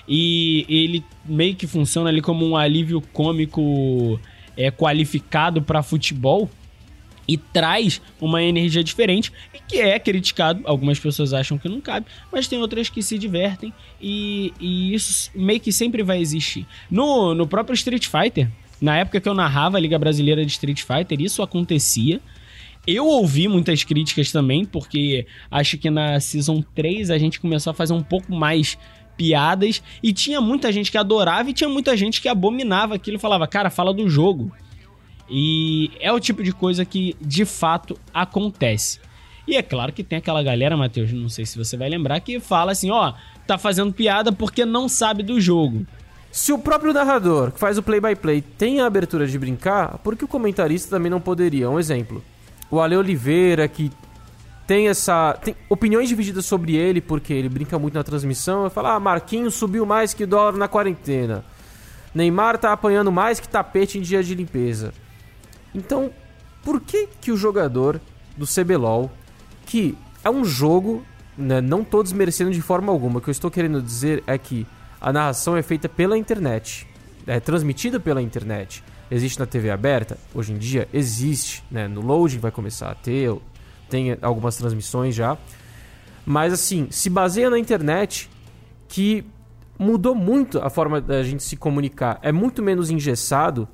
E 0.06 0.66
ele 0.68 1.04
meio 1.24 1.54
que 1.54 1.66
funciona 1.66 2.10
ali 2.10 2.20
como 2.20 2.46
um 2.46 2.56
alívio 2.56 3.00
cômico 3.12 4.20
é, 4.56 4.70
qualificado 4.70 5.62
para 5.62 5.82
futebol 5.82 6.50
e 7.26 7.36
traz 7.36 8.00
uma 8.20 8.42
energia 8.42 8.82
diferente 8.82 9.32
e 9.54 9.58
que 9.60 9.78
é 9.78 9.98
criticado. 9.98 10.60
Algumas 10.64 10.98
pessoas 10.98 11.32
acham 11.32 11.58
que 11.58 11.68
não 11.68 11.80
cabe, 11.80 12.06
mas 12.32 12.46
tem 12.46 12.58
outras 12.60 12.88
que 12.88 13.02
se 13.02 13.18
divertem 13.18 13.72
e, 14.00 14.52
e 14.60 14.94
isso 14.94 15.30
meio 15.34 15.60
que 15.60 15.72
sempre 15.72 16.02
vai 16.02 16.20
existir. 16.20 16.66
No, 16.90 17.34
no 17.34 17.46
próprio 17.46 17.74
Street 17.74 18.06
Fighter, 18.06 18.48
na 18.80 18.98
época 18.98 19.20
que 19.20 19.28
eu 19.28 19.34
narrava 19.34 19.76
a 19.76 19.80
Liga 19.80 19.98
Brasileira 19.98 20.44
de 20.44 20.52
Street 20.52 20.82
Fighter, 20.82 21.20
isso 21.20 21.42
acontecia. 21.42 22.20
Eu 22.86 23.06
ouvi 23.06 23.48
muitas 23.48 23.82
críticas 23.82 24.30
também, 24.30 24.64
porque 24.64 25.26
acho 25.50 25.78
que 25.78 25.88
na 25.88 26.20
Season 26.20 26.62
3 26.74 27.10
a 27.10 27.16
gente 27.16 27.40
começou 27.40 27.70
a 27.70 27.74
fazer 27.74 27.94
um 27.94 28.02
pouco 28.02 28.34
mais 28.34 28.76
piadas 29.16 29.82
e 30.02 30.12
tinha 30.12 30.40
muita 30.40 30.72
gente 30.72 30.90
que 30.90 30.98
adorava 30.98 31.48
e 31.48 31.52
tinha 31.52 31.70
muita 31.70 31.96
gente 31.96 32.20
que 32.20 32.28
abominava 32.28 32.96
aquilo 32.96 33.16
e 33.16 33.20
falava, 33.20 33.46
cara, 33.46 33.70
fala 33.70 33.94
do 33.94 34.08
jogo. 34.08 34.52
E 35.28 35.90
é 36.00 36.12
o 36.12 36.20
tipo 36.20 36.42
de 36.42 36.52
coisa 36.52 36.84
que 36.84 37.16
de 37.20 37.44
fato 37.44 37.98
acontece. 38.12 39.00
E 39.46 39.56
é 39.56 39.62
claro 39.62 39.92
que 39.92 40.02
tem 40.02 40.18
aquela 40.18 40.42
galera, 40.42 40.76
Matheus, 40.76 41.12
não 41.12 41.28
sei 41.28 41.44
se 41.44 41.58
você 41.58 41.76
vai 41.76 41.88
lembrar, 41.88 42.20
que 42.20 42.40
fala 42.40 42.72
assim: 42.72 42.90
ó, 42.90 43.12
tá 43.46 43.58
fazendo 43.58 43.92
piada 43.92 44.32
porque 44.32 44.64
não 44.64 44.88
sabe 44.88 45.22
do 45.22 45.40
jogo. 45.40 45.86
Se 46.32 46.52
o 46.52 46.58
próprio 46.58 46.92
narrador, 46.92 47.52
que 47.52 47.60
faz 47.60 47.78
o 47.78 47.82
play-by-play, 47.82 48.40
-play, 48.40 48.44
tem 48.58 48.80
a 48.80 48.86
abertura 48.86 49.26
de 49.26 49.38
brincar, 49.38 49.98
por 49.98 50.16
que 50.16 50.24
o 50.24 50.28
comentarista 50.28 50.90
também 50.90 51.10
não 51.10 51.20
poderia? 51.20 51.70
Um 51.70 51.78
exemplo. 51.78 52.24
O 52.70 52.80
Ale 52.80 52.96
Oliveira, 52.96 53.68
que 53.68 53.90
tem 54.66 54.88
essa. 54.88 55.34
tem 55.34 55.54
opiniões 55.68 56.08
divididas 56.08 56.44
sobre 56.46 56.74
ele, 56.74 57.00
porque 57.00 57.32
ele 57.32 57.48
brinca 57.48 57.78
muito 57.78 57.94
na 57.94 58.02
transmissão, 58.02 58.68
fala: 58.70 58.94
ah, 58.94 59.00
Marquinhos 59.00 59.54
subiu 59.54 59.84
mais 59.86 60.14
que 60.14 60.26
dólar 60.26 60.56
na 60.56 60.66
quarentena. 60.66 61.44
Neymar 62.14 62.58
tá 62.58 62.72
apanhando 62.72 63.12
mais 63.12 63.38
que 63.38 63.48
tapete 63.48 63.98
em 63.98 64.00
dia 64.00 64.22
de 64.22 64.34
limpeza. 64.34 64.92
Então, 65.74 66.10
por 66.62 66.80
que 66.80 67.08
que 67.20 67.32
o 67.32 67.36
jogador 67.36 68.00
do 68.36 68.46
CBLOL, 68.46 69.10
que 69.66 69.96
é 70.22 70.30
um 70.30 70.44
jogo, 70.44 71.04
né, 71.36 71.60
não 71.60 71.84
tô 71.84 72.02
desmerecendo 72.02 72.50
de 72.50 72.62
forma 72.62 72.92
alguma, 72.92 73.18
o 73.18 73.22
que 73.22 73.28
eu 73.28 73.32
estou 73.32 73.50
querendo 73.50 73.82
dizer 73.82 74.22
é 74.26 74.38
que 74.38 74.66
a 75.00 75.12
narração 75.12 75.56
é 75.56 75.62
feita 75.62 75.88
pela 75.88 76.16
internet, 76.16 76.86
é 77.26 77.38
transmitida 77.40 78.00
pela 78.00 78.22
internet. 78.22 78.82
Existe 79.10 79.38
na 79.38 79.46
TV 79.46 79.70
aberta? 79.70 80.16
Hoje 80.34 80.52
em 80.52 80.58
dia 80.58 80.88
existe, 80.92 81.62
né? 81.70 81.86
No 81.86 82.00
loading 82.00 82.38
vai 82.38 82.50
começar 82.50 82.90
a 82.90 82.94
ter, 82.94 83.34
tem 83.90 84.16
algumas 84.22 84.56
transmissões 84.56 85.14
já. 85.14 85.36
Mas 86.24 86.52
assim, 86.52 86.88
se 86.90 87.10
baseia 87.10 87.50
na 87.50 87.58
internet 87.58 88.30
que 88.88 89.24
mudou 89.78 90.14
muito 90.14 90.58
a 90.58 90.70
forma 90.70 91.00
da 91.00 91.22
gente 91.22 91.42
se 91.42 91.56
comunicar. 91.56 92.18
É 92.22 92.32
muito 92.32 92.62
menos 92.62 92.90
engessado 92.90 93.68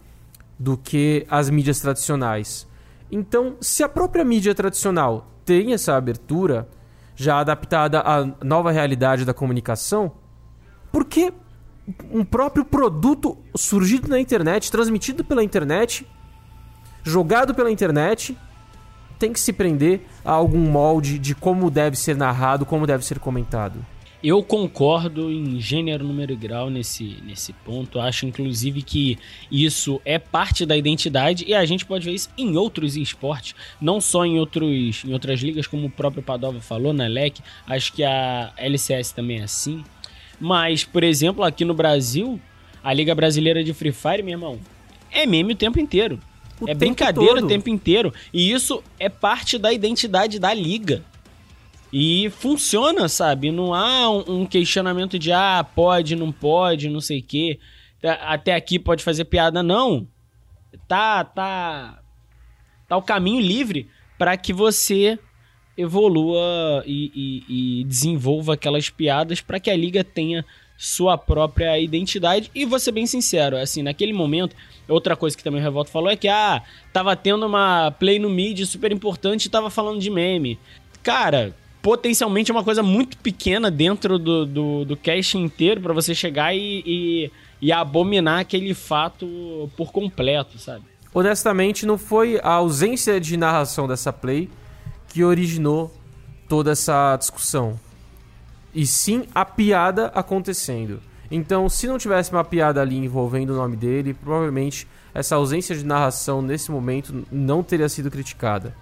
do 0.61 0.77
que 0.77 1.27
as 1.31 1.49
mídias 1.49 1.81
tradicionais. 1.81 2.69
Então, 3.11 3.57
se 3.63 3.83
a 3.83 3.89
própria 3.89 4.23
mídia 4.23 4.55
tradicional 4.55 5.27
tem 5.43 5.73
essa 5.73 5.97
abertura 5.97 6.69
já 7.17 7.41
adaptada 7.41 8.01
à 8.01 8.27
nova 8.45 8.71
realidade 8.71 9.25
da 9.25 9.33
comunicação, 9.33 10.13
por 10.93 11.07
que 11.07 11.33
um 12.13 12.23
próprio 12.23 12.63
produto 12.63 13.39
surgido 13.57 14.07
na 14.07 14.21
internet, 14.21 14.71
transmitido 14.71 15.25
pela 15.25 15.43
internet, 15.43 16.07
jogado 17.03 17.55
pela 17.55 17.71
internet, 17.71 18.37
tem 19.19 19.33
que 19.33 19.41
se 19.41 19.55
prender 19.55 20.07
a 20.23 20.33
algum 20.33 20.71
molde 20.71 21.19
de 21.19 21.35
como 21.35 21.71
deve 21.71 21.97
ser 21.97 22.17
narrado, 22.17 22.67
como 22.67 22.87
deve 22.87 23.05
ser 23.05 23.19
comentado. 23.19 23.85
Eu 24.23 24.43
concordo 24.43 25.33
em 25.33 25.59
gênero, 25.59 26.05
número 26.05 26.33
e 26.33 26.37
grau 26.37 26.69
nesse, 26.69 27.17
nesse 27.25 27.55
ponto. 27.55 27.99
Acho, 27.99 28.27
inclusive, 28.27 28.83
que 28.83 29.19
isso 29.51 29.99
é 30.05 30.19
parte 30.19 30.67
da 30.67 30.77
identidade 30.77 31.45
e 31.49 31.55
a 31.55 31.65
gente 31.65 31.87
pode 31.87 32.05
ver 32.05 32.13
isso 32.13 32.29
em 32.37 32.55
outros 32.55 32.97
esportes, 32.97 33.55
não 33.81 33.99
só 33.99 34.27
em, 34.27 34.39
outros, 34.39 35.05
em 35.07 35.13
outras 35.15 35.41
ligas, 35.41 35.67
como 35.67 35.87
o 35.87 35.91
próprio 35.91 36.23
Padova 36.23 36.61
falou 36.61 36.93
na 36.93 37.07
LEC. 37.07 37.41
Acho 37.67 37.95
que 37.95 38.05
a 38.05 38.53
LCS 38.59 39.13
também 39.13 39.41
é 39.41 39.45
assim. 39.45 39.83
Mas, 40.39 40.85
por 40.85 41.03
exemplo, 41.03 41.43
aqui 41.43 41.65
no 41.65 41.73
Brasil, 41.73 42.39
a 42.85 42.93
Liga 42.93 43.15
Brasileira 43.15 43.65
de 43.65 43.73
Free 43.73 43.93
Fire, 43.93 44.23
meu 44.23 44.33
irmão, 44.33 44.59
é 45.11 45.25
meme 45.25 45.55
o 45.55 45.57
tempo 45.57 45.81
inteiro. 45.81 46.21
O 46.61 46.69
é 46.69 46.75
brincadeira 46.75 47.37
todo. 47.37 47.45
o 47.45 47.49
tempo 47.49 47.71
inteiro. 47.71 48.13
E 48.33 48.53
isso 48.53 48.83
é 48.99 49.09
parte 49.09 49.57
da 49.57 49.73
identidade 49.73 50.39
da 50.39 50.53
liga. 50.53 51.03
E 51.93 52.31
funciona, 52.31 53.09
sabe? 53.09 53.51
Não 53.51 53.75
há 53.75 54.09
um 54.11 54.47
questionamento 54.47 55.19
de 55.19 55.33
ah, 55.33 55.65
pode, 55.75 56.15
não 56.15 56.31
pode, 56.31 56.89
não 56.89 57.01
sei 57.01 57.19
o 57.19 57.23
quê. 57.23 57.59
Até 58.03 58.55
aqui 58.55 58.79
pode 58.79 59.03
fazer 59.03 59.25
piada, 59.25 59.63
não. 59.63 60.07
Tá, 60.87 61.25
tá. 61.25 62.01
Tá 62.89 62.97
o 62.97 63.03
caminho 63.03 63.41
livre 63.41 63.89
para 64.19 64.37
que 64.37 64.53
você 64.53 65.19
evolua 65.77 66.83
e, 66.87 67.11
e, 67.49 67.81
e 67.81 67.85
desenvolva 67.85 68.55
aquelas 68.55 68.91
piadas 68.91 69.41
para 69.41 69.59
que 69.59 69.71
a 69.71 69.77
liga 69.77 70.05
tenha 70.05 70.45
sua 70.77 71.19
própria 71.19 71.79
identidade. 71.79 72.51
E 72.55 72.65
vou 72.65 72.79
ser 72.79 72.93
bem 72.93 73.07
sincero, 73.07 73.57
assim, 73.57 73.83
naquele 73.83 74.13
momento, 74.13 74.57
outra 74.89 75.15
coisa 75.15 75.37
que 75.37 75.45
também 75.45 75.61
o 75.61 75.65
Revolta 75.65 75.91
falou 75.91 76.11
é 76.11 76.17
que, 76.17 76.29
ah, 76.29 76.63
tava 76.93 77.15
tendo 77.15 77.47
uma 77.47 77.91
play 77.91 78.19
no 78.19 78.31
mid 78.31 78.65
super 78.65 78.91
importante 78.91 79.45
e 79.47 79.51
tava 79.51 79.69
falando 79.69 80.01
de 80.01 80.09
meme. 80.09 80.59
Cara, 81.03 81.55
potencialmente 81.83 82.51
é 82.51 82.55
uma 82.55 82.65
coisa 82.65 82.83
muito 82.83 83.17
pequena 83.19 83.71
dentro 83.71 84.19
do, 84.19 84.47
do, 84.47 84.85
do 84.85 84.97
cast 84.97 85.37
inteiro 85.37 85.81
para 85.81 85.93
você 85.93 86.15
chegar 86.15 86.55
e, 86.55 86.83
e, 86.85 87.31
e 87.61 87.73
abominar 87.73 88.41
aquele 88.41 88.75
fato 88.75 89.71
por 89.77 89.93
completo, 89.93 90.59
sabe? 90.59 90.85
Honestamente, 91.13 91.87
não 91.87 91.99
foi 91.99 92.39
a 92.43 92.53
ausência 92.53 93.21
de 93.21 93.37
narração 93.37 93.89
dessa 93.89 94.13
play 94.13 94.49
que 95.09 95.25
originou 95.25 95.93
toda 96.49 96.71
essa 96.73 97.17
discussão. 97.17 97.79
E 98.73 98.87
sim 98.87 99.25
a 99.35 99.45
piada 99.45 100.07
acontecendo. 100.15 101.01
Então, 101.31 101.69
se 101.69 101.87
não 101.87 101.99
tivesse 101.99 102.31
uma 102.31 102.45
piada 102.45 102.81
ali 102.81 102.97
envolvendo 102.97 103.51
o 103.51 103.57
nome 103.57 103.77
dele, 103.77 104.15
provavelmente 104.15 104.87
essa 105.13 105.35
ausência 105.37 105.77
de 105.77 105.85
narração 105.85 106.43
nesse 106.43 106.71
momento 106.71 107.27
não 107.31 107.63
teria 107.63 107.89
sido 107.89 108.11
criticada. 108.11 108.75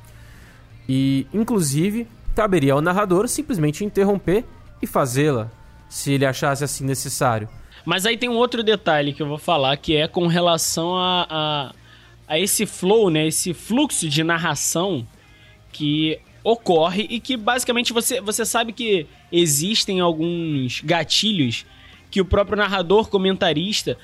E, 0.89 1.27
inclusive, 1.33 2.07
caberia 2.39 2.73
ao 2.73 2.81
narrador 2.81 3.27
simplesmente 3.27 3.85
interromper 3.85 4.45
e 4.81 4.87
fazê-la, 4.87 5.51
se 5.89 6.13
ele 6.13 6.25
achasse 6.25 6.63
assim 6.63 6.85
necessário. 6.85 7.49
Mas 7.85 8.07
aí 8.07 8.17
tem 8.17 8.29
um 8.29 8.37
outro 8.37 8.63
detalhe 8.63 9.13
que 9.13 9.21
eu 9.21 9.27
vou 9.27 9.39
falar, 9.39 9.77
que 9.77 9.97
é 9.97 10.07
com 10.07 10.29
relação 10.29 10.97
a, 10.97 11.27
a, 11.29 11.75
a 12.29 12.39
esse 12.39 12.65
flow, 12.65 13.11
né? 13.11 13.27
Esse 13.27 13.53
fluxo 13.53 14.09
de 14.09 14.23
narração 14.23 15.05
que 15.73 16.21
ocorre 16.45 17.09
e 17.11 17.19
que 17.19 17.37
basicamente 17.37 17.93
você, 17.93 18.21
você 18.21 18.45
sabe 18.45 18.73
que 18.73 19.05
existem 19.33 19.99
alguns 19.99 20.81
gatilhos 20.83 21.67
que 22.09 22.21
o 22.21 22.25
próprio 22.25 22.57
narrador 22.57 23.09
comentarista 23.09 23.99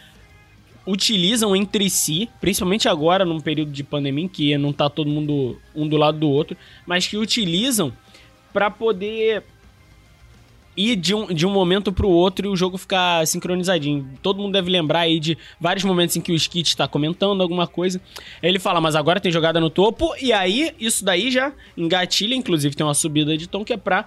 utilizam 0.85 1.55
entre 1.55 1.88
si, 1.88 2.29
principalmente 2.41 2.88
agora 2.88 3.25
num 3.25 3.38
período 3.38 3.71
de 3.71 3.85
pandemia 3.85 4.25
em 4.25 4.29
que 4.29 4.59
não 4.59 4.73
tá 4.73 4.91
todo 4.91 5.09
mundo 5.09 5.57
um 5.73 5.87
do 5.87 5.97
lado 5.97 6.19
do 6.19 6.29
outro, 6.29 6.57
mas 6.85 7.07
que 7.07 7.17
utilizam 7.17 7.93
para 8.54 8.70
poder 8.70 9.42
ir 10.76 10.96
de 10.96 11.12
um, 11.14 11.26
de 11.26 11.44
um 11.44 11.50
momento 11.50 11.92
pro 11.92 12.08
outro 12.08 12.46
e 12.46 12.49
o 12.49 12.56
jogo 12.56 12.78
ficar 12.78 13.26
sincronizadinho. 13.26 14.08
Todo 14.23 14.40
mundo 14.40 14.52
deve 14.52 14.70
lembrar 14.70 15.00
aí 15.00 15.18
de 15.18 15.37
vários 15.61 15.84
momentos 15.84 16.16
em 16.16 16.20
que 16.20 16.30
o 16.30 16.34
Skit 16.34 16.68
está 16.68 16.87
comentando 16.87 17.42
alguma 17.42 17.66
coisa. 17.66 18.00
Ele 18.40 18.61
fala, 18.61 18.80
mas 18.80 18.94
agora 18.94 19.20
tem 19.20 19.32
jogada 19.32 19.61
no 19.61 19.68
topo, 19.68 20.14
e 20.20 20.32
aí 20.32 20.73
isso 20.78 21.04
daí 21.04 21.30
já 21.30 21.52
engatilha, 21.76 22.34
inclusive 22.34 22.76
tem 22.76 22.87
uma 22.87 22.94
subida 22.94 23.37
de 23.37 23.49
tom 23.49 23.64
que 23.64 23.73
é 23.73 23.76
pra 23.76 24.06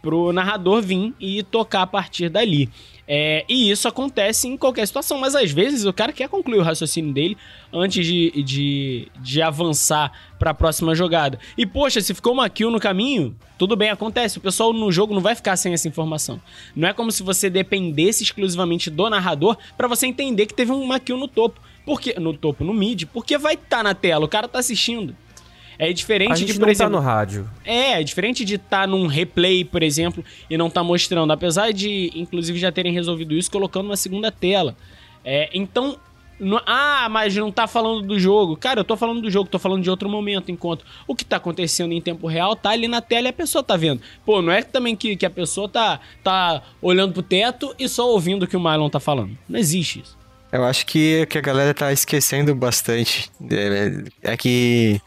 pro 0.00 0.32
narrador 0.32 0.80
vir 0.80 1.12
e 1.18 1.42
tocar 1.42 1.82
a 1.82 1.86
partir 1.86 2.28
dali. 2.28 2.70
É, 3.10 3.42
e 3.48 3.70
isso 3.70 3.88
acontece 3.88 4.46
em 4.46 4.54
qualquer 4.54 4.86
situação, 4.86 5.18
mas 5.18 5.34
às 5.34 5.50
vezes 5.50 5.86
o 5.86 5.92
cara 5.94 6.12
quer 6.12 6.28
concluir 6.28 6.58
o 6.58 6.62
raciocínio 6.62 7.10
dele 7.10 7.38
antes 7.72 8.04
de, 8.04 8.42
de, 8.42 9.08
de 9.18 9.40
avançar 9.40 10.12
para 10.38 10.50
a 10.50 10.54
próxima 10.54 10.94
jogada. 10.94 11.38
E 11.56 11.64
poxa, 11.64 12.02
se 12.02 12.12
ficou 12.12 12.34
uma 12.34 12.50
kill 12.50 12.70
no 12.70 12.78
caminho, 12.78 13.34
tudo 13.56 13.74
bem, 13.74 13.88
acontece. 13.88 14.36
O 14.36 14.42
pessoal 14.42 14.74
no 14.74 14.92
jogo 14.92 15.14
não 15.14 15.22
vai 15.22 15.34
ficar 15.34 15.56
sem 15.56 15.72
essa 15.72 15.88
informação. 15.88 16.38
Não 16.76 16.86
é 16.86 16.92
como 16.92 17.10
se 17.10 17.22
você 17.22 17.48
dependesse 17.48 18.22
exclusivamente 18.22 18.90
do 18.90 19.08
narrador 19.08 19.56
para 19.76 19.88
você 19.88 20.06
entender 20.06 20.44
que 20.44 20.54
teve 20.54 20.70
uma 20.70 21.00
kill 21.00 21.16
no 21.16 21.28
topo. 21.28 21.60
Porque, 21.86 22.20
no 22.20 22.36
topo, 22.36 22.62
no 22.62 22.74
mid, 22.74 23.04
porque 23.06 23.38
vai 23.38 23.54
estar 23.54 23.78
tá 23.78 23.82
na 23.82 23.94
tela, 23.94 24.26
o 24.26 24.28
cara 24.28 24.46
tá 24.46 24.58
assistindo. 24.58 25.16
É 25.78 25.92
diferente 25.92 26.32
a 26.32 26.34
gente 26.34 26.52
de, 26.52 26.54
por 26.54 26.60
não 26.60 26.66
tá 26.66 26.72
exemplo, 26.72 26.92
tá 26.92 26.98
no 26.98 27.04
rádio. 27.04 27.50
É, 27.64 28.00
é 28.00 28.02
diferente 28.02 28.44
de 28.44 28.56
estar 28.56 28.80
tá 28.80 28.86
num 28.86 29.06
replay, 29.06 29.64
por 29.64 29.82
exemplo, 29.82 30.24
e 30.50 30.56
não 30.58 30.68
tá 30.68 30.82
mostrando. 30.82 31.32
Apesar 31.32 31.72
de, 31.72 32.10
inclusive, 32.16 32.58
já 32.58 32.72
terem 32.72 32.92
resolvido 32.92 33.34
isso 33.34 33.50
colocando 33.50 33.86
uma 33.86 33.96
segunda 33.96 34.32
tela. 34.32 34.76
É, 35.24 35.48
então, 35.54 35.96
no, 36.40 36.60
ah, 36.66 37.08
mas 37.10 37.34
não 37.36 37.52
tá 37.52 37.66
falando 37.66 38.02
do 38.02 38.18
jogo. 38.18 38.56
Cara, 38.56 38.80
eu 38.80 38.84
tô 38.84 38.96
falando 38.96 39.20
do 39.20 39.30
jogo, 39.30 39.48
tô 39.48 39.58
falando 39.58 39.82
de 39.82 39.90
outro 39.90 40.08
momento, 40.08 40.50
enquanto 40.50 40.84
o 41.06 41.14
que 41.14 41.24
tá 41.24 41.36
acontecendo 41.36 41.92
em 41.92 42.00
tempo 42.00 42.26
real 42.26 42.56
tá 42.56 42.70
ali 42.70 42.88
na 42.88 43.00
tela 43.00 43.28
e 43.28 43.30
a 43.30 43.32
pessoa 43.32 43.62
tá 43.62 43.76
vendo. 43.76 44.00
Pô, 44.24 44.42
não 44.42 44.52
é 44.52 44.62
também 44.62 44.96
que, 44.96 45.16
que 45.16 45.26
a 45.26 45.30
pessoa 45.30 45.68
tá, 45.68 46.00
tá 46.24 46.62
olhando 46.82 47.12
pro 47.12 47.22
teto 47.22 47.74
e 47.78 47.88
só 47.88 48.08
ouvindo 48.08 48.44
o 48.44 48.46
que 48.48 48.56
o 48.56 48.60
Marlon 48.60 48.90
tá 48.90 48.98
falando. 48.98 49.36
Não 49.48 49.58
existe 49.58 50.00
isso. 50.00 50.18
Eu 50.50 50.64
acho 50.64 50.86
que, 50.86 51.26
que 51.26 51.36
a 51.36 51.42
galera 51.42 51.74
tá 51.74 51.92
esquecendo 51.92 52.54
bastante. 52.54 53.30
É, 53.50 54.32
é 54.32 54.36
que 54.36 55.00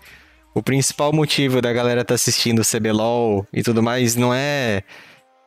o 0.53 0.61
principal 0.61 1.13
motivo 1.13 1.61
da 1.61 1.71
galera 1.71 2.03
tá 2.03 2.13
assistindo 2.13 2.61
CBLOL 2.63 3.45
e 3.53 3.63
tudo 3.63 3.81
mais 3.81 4.15
não 4.15 4.33
é 4.33 4.83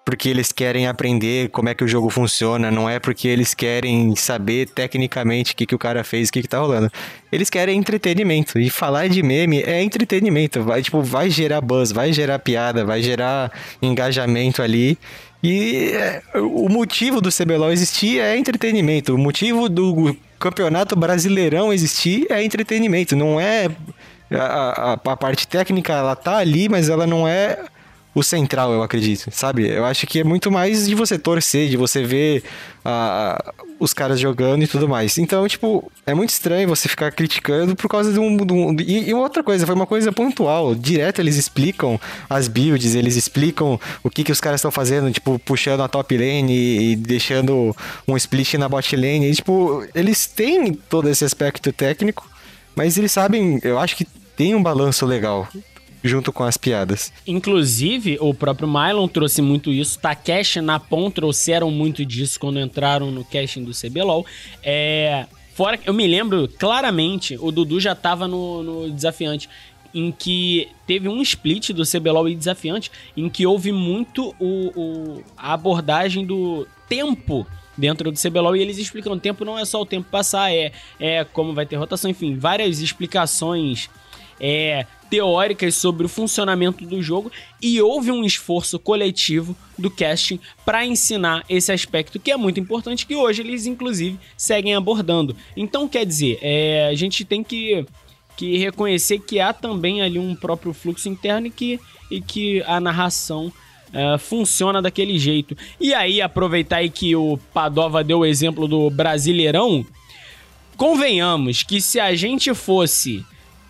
porque 0.04 0.28
eles 0.28 0.52
querem 0.52 0.86
aprender 0.86 1.48
como 1.48 1.68
é 1.70 1.74
que 1.74 1.82
o 1.82 1.88
jogo 1.88 2.10
funciona, 2.10 2.70
não 2.70 2.88
é 2.88 2.98
porque 2.98 3.26
eles 3.26 3.54
querem 3.54 4.14
saber 4.14 4.68
tecnicamente 4.68 5.54
o 5.54 5.56
que, 5.56 5.64
que 5.64 5.74
o 5.74 5.78
cara 5.78 6.04
fez, 6.04 6.28
o 6.28 6.32
que, 6.32 6.42
que 6.42 6.48
tá 6.48 6.58
rolando. 6.58 6.92
Eles 7.32 7.48
querem 7.48 7.78
entretenimento. 7.78 8.58
E 8.58 8.68
falar 8.68 9.08
de 9.08 9.22
meme 9.22 9.62
é 9.62 9.82
entretenimento. 9.82 10.62
Vai, 10.62 10.82
tipo, 10.82 11.00
vai 11.00 11.30
gerar 11.30 11.62
buzz, 11.62 11.90
vai 11.90 12.12
gerar 12.12 12.38
piada, 12.38 12.84
vai 12.84 13.02
gerar 13.02 13.50
engajamento 13.80 14.60
ali. 14.60 14.98
E 15.42 15.92
é, 15.94 16.22
o 16.34 16.68
motivo 16.68 17.22
do 17.22 17.30
CBLOL 17.30 17.72
existir 17.72 18.20
é 18.20 18.36
entretenimento. 18.36 19.14
O 19.14 19.18
motivo 19.18 19.70
do 19.70 20.14
campeonato 20.38 20.94
brasileirão 20.94 21.72
existir 21.72 22.26
é 22.28 22.44
entretenimento. 22.44 23.16
Não 23.16 23.40
é 23.40 23.70
a, 24.34 24.44
a, 24.44 24.92
a, 24.92 25.16
parte 25.16 25.46
técnica 25.46 25.92
ela 25.92 26.16
tá 26.16 26.38
ali, 26.38 26.68
mas 26.68 26.88
ela 26.88 27.06
não 27.06 27.26
é 27.26 27.58
o 28.14 28.22
central, 28.22 28.72
eu 28.72 28.82
acredito, 28.82 29.28
sabe? 29.32 29.68
Eu 29.68 29.84
acho 29.84 30.06
que 30.06 30.20
é 30.20 30.24
muito 30.24 30.50
mais 30.50 30.86
de 30.86 30.94
você 30.94 31.18
torcer, 31.18 31.68
de 31.68 31.76
você 31.76 32.04
ver 32.04 32.44
uh, 32.84 33.52
os 33.80 33.92
caras 33.92 34.20
jogando 34.20 34.62
e 34.62 34.68
tudo 34.68 34.88
mais. 34.88 35.18
Então, 35.18 35.46
tipo, 35.48 35.90
é 36.06 36.14
muito 36.14 36.30
estranho 36.30 36.68
você 36.68 36.88
ficar 36.88 37.10
criticando 37.10 37.74
por 37.74 37.88
causa 37.88 38.12
de 38.12 38.20
um. 38.20 38.36
De 38.36 38.52
um 38.52 38.76
e, 38.78 39.10
e, 39.10 39.14
outra 39.14 39.42
coisa, 39.42 39.66
foi 39.66 39.74
uma 39.74 39.86
coisa 39.86 40.12
pontual. 40.12 40.76
Direto 40.76 41.20
eles 41.20 41.36
explicam 41.36 42.00
as 42.30 42.46
builds, 42.46 42.94
eles 42.94 43.16
explicam 43.16 43.80
o 44.04 44.08
que, 44.08 44.22
que 44.22 44.30
os 44.30 44.40
caras 44.40 44.60
estão 44.60 44.70
fazendo, 44.70 45.10
tipo, 45.10 45.36
puxando 45.40 45.82
a 45.82 45.88
top 45.88 46.16
lane 46.16 46.52
e, 46.52 46.92
e 46.92 46.96
deixando 46.96 47.74
um 48.06 48.16
split 48.16 48.54
na 48.54 48.68
bot 48.68 48.94
lane. 48.94 49.28
E, 49.28 49.34
tipo, 49.34 49.84
eles 49.92 50.26
têm 50.26 50.72
todo 50.72 51.08
esse 51.08 51.24
aspecto 51.24 51.72
técnico, 51.72 52.30
mas 52.76 52.96
eles 52.96 53.10
sabem, 53.10 53.58
eu 53.64 53.76
acho 53.76 53.96
que 53.96 54.06
tem 54.36 54.54
um 54.54 54.62
balanço 54.62 55.06
legal 55.06 55.48
junto 56.04 56.30
com 56.30 56.44
as 56.44 56.58
piadas. 56.58 57.10
Inclusive, 57.26 58.18
o 58.20 58.34
próprio 58.34 58.68
Mylon 58.68 59.08
trouxe 59.08 59.40
muito 59.40 59.72
isso. 59.72 59.98
Takeshi 59.98 60.60
na 60.60 60.74
Napon 60.74 61.10
trouxeram 61.10 61.70
muito 61.70 62.04
disso 62.04 62.38
quando 62.38 62.60
entraram 62.60 63.10
no 63.10 63.24
casting 63.24 63.64
do 63.64 63.72
CBLOL. 63.72 64.26
É. 64.62 65.26
Fora 65.54 65.78
eu 65.86 65.94
me 65.94 66.06
lembro 66.06 66.48
claramente, 66.58 67.38
o 67.40 67.52
Dudu 67.52 67.78
já 67.78 67.94
tava 67.94 68.26
no, 68.26 68.62
no 68.62 68.90
desafiante 68.90 69.48
em 69.94 70.10
que 70.10 70.68
teve 70.84 71.08
um 71.08 71.22
split 71.22 71.70
do 71.70 71.84
CBLOL 71.86 72.28
e 72.28 72.34
desafiante, 72.34 72.90
em 73.16 73.28
que 73.28 73.46
houve 73.46 73.70
muito 73.70 74.34
o, 74.40 74.72
o, 74.74 75.22
a 75.36 75.52
abordagem 75.52 76.26
do 76.26 76.66
tempo 76.88 77.46
dentro 77.78 78.10
do 78.10 78.18
CBLOL 78.18 78.56
e 78.56 78.60
eles 78.60 78.78
explicam: 78.78 79.12
o 79.12 79.20
tempo 79.20 79.44
não 79.44 79.56
é 79.56 79.64
só 79.64 79.80
o 79.80 79.86
tempo 79.86 80.08
passar, 80.10 80.52
é, 80.52 80.72
é 80.98 81.24
como 81.24 81.54
vai 81.54 81.64
ter 81.64 81.76
rotação, 81.76 82.10
enfim, 82.10 82.36
várias 82.36 82.80
explicações 82.80 83.88
é, 84.40 84.86
teóricas 85.14 85.76
sobre 85.76 86.06
o 86.06 86.08
funcionamento 86.08 86.84
do 86.84 87.00
jogo 87.00 87.30
e 87.62 87.80
houve 87.80 88.10
um 88.10 88.24
esforço 88.24 88.78
coletivo 88.78 89.56
do 89.78 89.90
casting 89.90 90.40
para 90.64 90.84
ensinar 90.84 91.44
esse 91.48 91.70
aspecto 91.70 92.18
que 92.18 92.32
é 92.32 92.36
muito 92.36 92.58
importante 92.58 93.06
que 93.06 93.14
hoje 93.14 93.42
eles 93.42 93.66
inclusive 93.66 94.18
seguem 94.36 94.74
abordando. 94.74 95.36
Então 95.56 95.88
quer 95.88 96.04
dizer, 96.04 96.38
é, 96.42 96.88
a 96.90 96.94
gente 96.94 97.24
tem 97.24 97.44
que, 97.44 97.86
que 98.36 98.56
reconhecer 98.58 99.20
que 99.20 99.38
há 99.38 99.52
também 99.52 100.02
ali 100.02 100.18
um 100.18 100.34
próprio 100.34 100.72
fluxo 100.72 101.08
interno 101.08 101.46
e 101.46 101.50
que, 101.50 101.80
e 102.10 102.20
que 102.20 102.62
a 102.62 102.80
narração 102.80 103.52
Uh, 103.94 104.18
funciona 104.18 104.82
daquele 104.82 105.16
jeito. 105.20 105.56
E 105.80 105.94
aí, 105.94 106.20
aproveitar 106.20 106.78
aí 106.78 106.90
que 106.90 107.14
o 107.14 107.38
Padova 107.52 108.02
deu 108.02 108.18
o 108.18 108.26
exemplo 108.26 108.66
do 108.66 108.90
Brasileirão, 108.90 109.86
convenhamos 110.76 111.62
que 111.62 111.80
se 111.80 112.00
a 112.00 112.12
gente 112.12 112.52
fosse 112.54 113.24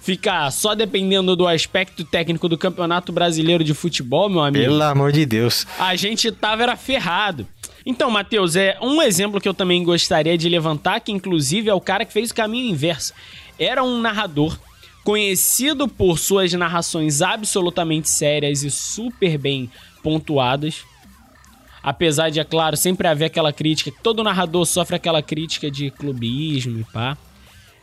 ficar 0.04 0.50
só 0.50 0.74
dependendo 0.74 1.34
do 1.34 1.48
aspecto 1.48 2.04
técnico 2.04 2.46
do 2.46 2.58
Campeonato 2.58 3.10
Brasileiro 3.10 3.64
de 3.64 3.72
Futebol, 3.72 4.28
meu 4.28 4.40
amigo. 4.40 4.66
Pelo 4.66 4.82
amor 4.82 5.10
de 5.10 5.24
Deus. 5.24 5.66
A 5.78 5.96
gente 5.96 6.30
tava 6.30 6.62
era 6.62 6.76
ferrado. 6.76 7.46
Então, 7.86 8.10
Matheus, 8.10 8.54
é 8.54 8.76
um 8.82 9.00
exemplo 9.00 9.40
que 9.40 9.48
eu 9.48 9.54
também 9.54 9.82
gostaria 9.82 10.36
de 10.36 10.46
levantar, 10.48 11.00
que 11.00 11.10
inclusive 11.10 11.70
é 11.70 11.74
o 11.74 11.80
cara 11.80 12.04
que 12.04 12.12
fez 12.12 12.30
o 12.30 12.34
caminho 12.34 12.70
inverso. 12.70 13.14
Era 13.58 13.82
um 13.82 13.98
narrador 13.98 14.58
conhecido 15.02 15.88
por 15.88 16.18
suas 16.18 16.52
narrações 16.52 17.22
absolutamente 17.22 18.10
sérias 18.10 18.62
e 18.62 18.70
super 18.70 19.38
bem 19.38 19.70
pontuadas. 20.02 20.84
Apesar 21.82 22.28
de, 22.30 22.40
é 22.40 22.44
claro, 22.44 22.76
sempre 22.76 23.08
haver 23.08 23.26
aquela 23.26 23.52
crítica, 23.52 23.92
todo 24.02 24.22
narrador 24.22 24.66
sofre 24.66 24.96
aquela 24.96 25.22
crítica 25.22 25.70
de 25.70 25.90
clubismo 25.90 26.80
e 26.80 26.84
pá. 26.84 27.16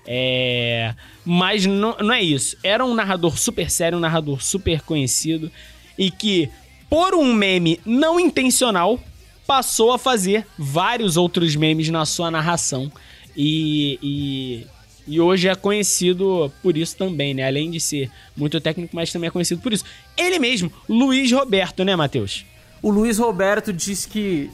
É... 0.06 0.94
Mas 1.26 1.66
não, 1.66 1.96
não 1.98 2.14
é 2.14 2.22
isso. 2.22 2.58
Era 2.64 2.86
um 2.86 2.94
narrador 2.94 3.38
super 3.38 3.70
sério, 3.70 3.98
um 3.98 4.02
narrador 4.02 4.42
super 4.42 4.82
conhecido. 4.82 5.52
E 5.98 6.10
que, 6.10 6.50
por 6.90 7.14
um 7.14 7.34
meme 7.34 7.80
não 7.86 8.20
intencional, 8.20 9.00
passou 9.46 9.92
a 9.92 10.00
fazer 10.00 10.48
vários 10.58 11.18
outros 11.18 11.56
memes 11.56 11.90
na 11.90 12.06
sua 12.06 12.32
narração. 12.32 12.92
E, 13.36 14.00
e, 14.02 14.68
e, 15.08 15.22
hoje 15.22 15.48
é 15.48 15.56
conhecido 15.56 16.52
por 16.62 16.76
isso 16.76 16.98
também, 16.98 17.34
né? 17.34 17.48
Além 17.48 17.70
de 17.70 17.80
ser 17.80 18.10
muito 18.36 18.60
técnico, 18.60 18.96
mas 18.96 19.12
também 19.12 19.28
é 19.28 19.32
conhecido 19.32 19.62
por 19.62 19.72
isso. 19.72 19.86
Ele 20.18 20.40
mesmo, 20.40 20.72
Luiz 20.88 21.32
Roberto, 21.32 21.84
né, 21.84 21.96
Matheus? 21.96 22.46
O 22.82 22.90
Luiz 22.90 23.20
Roberto 23.20 23.72
disse 23.72 24.08
que 24.08 24.50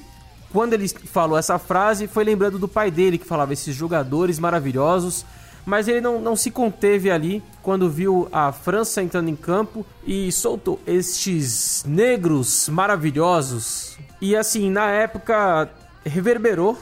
quando 0.52 0.74
ele 0.74 0.88
falou 0.88 1.38
essa 1.38 1.60
frase, 1.60 2.08
foi 2.08 2.24
lembrando 2.24 2.58
do 2.58 2.68
pai 2.68 2.90
dele 2.90 3.18
que 3.18 3.26
falava 3.26 3.54
esses 3.54 3.76
jogadores 3.76 4.40
maravilhosos 4.40 5.26
mas 5.68 5.90
ele 5.90 6.00
não, 6.00 6.22
não 6.22 6.34
se 6.34 6.50
conteve 6.50 7.12
ali 7.12 7.44
quando 7.62 7.90
viu 7.90 8.30
a 8.32 8.54
França 8.54 9.04
entrando 9.04 9.28
em 9.28 9.36
campo 9.36 9.86
e 10.06 10.32
soltou 10.32 10.80
estes 10.88 11.84
negros 11.86 12.70
maravilhosos. 12.70 13.98
E 14.22 14.34
assim, 14.34 14.72
na 14.72 14.90
época 14.90 15.70
reverberou 16.06 16.78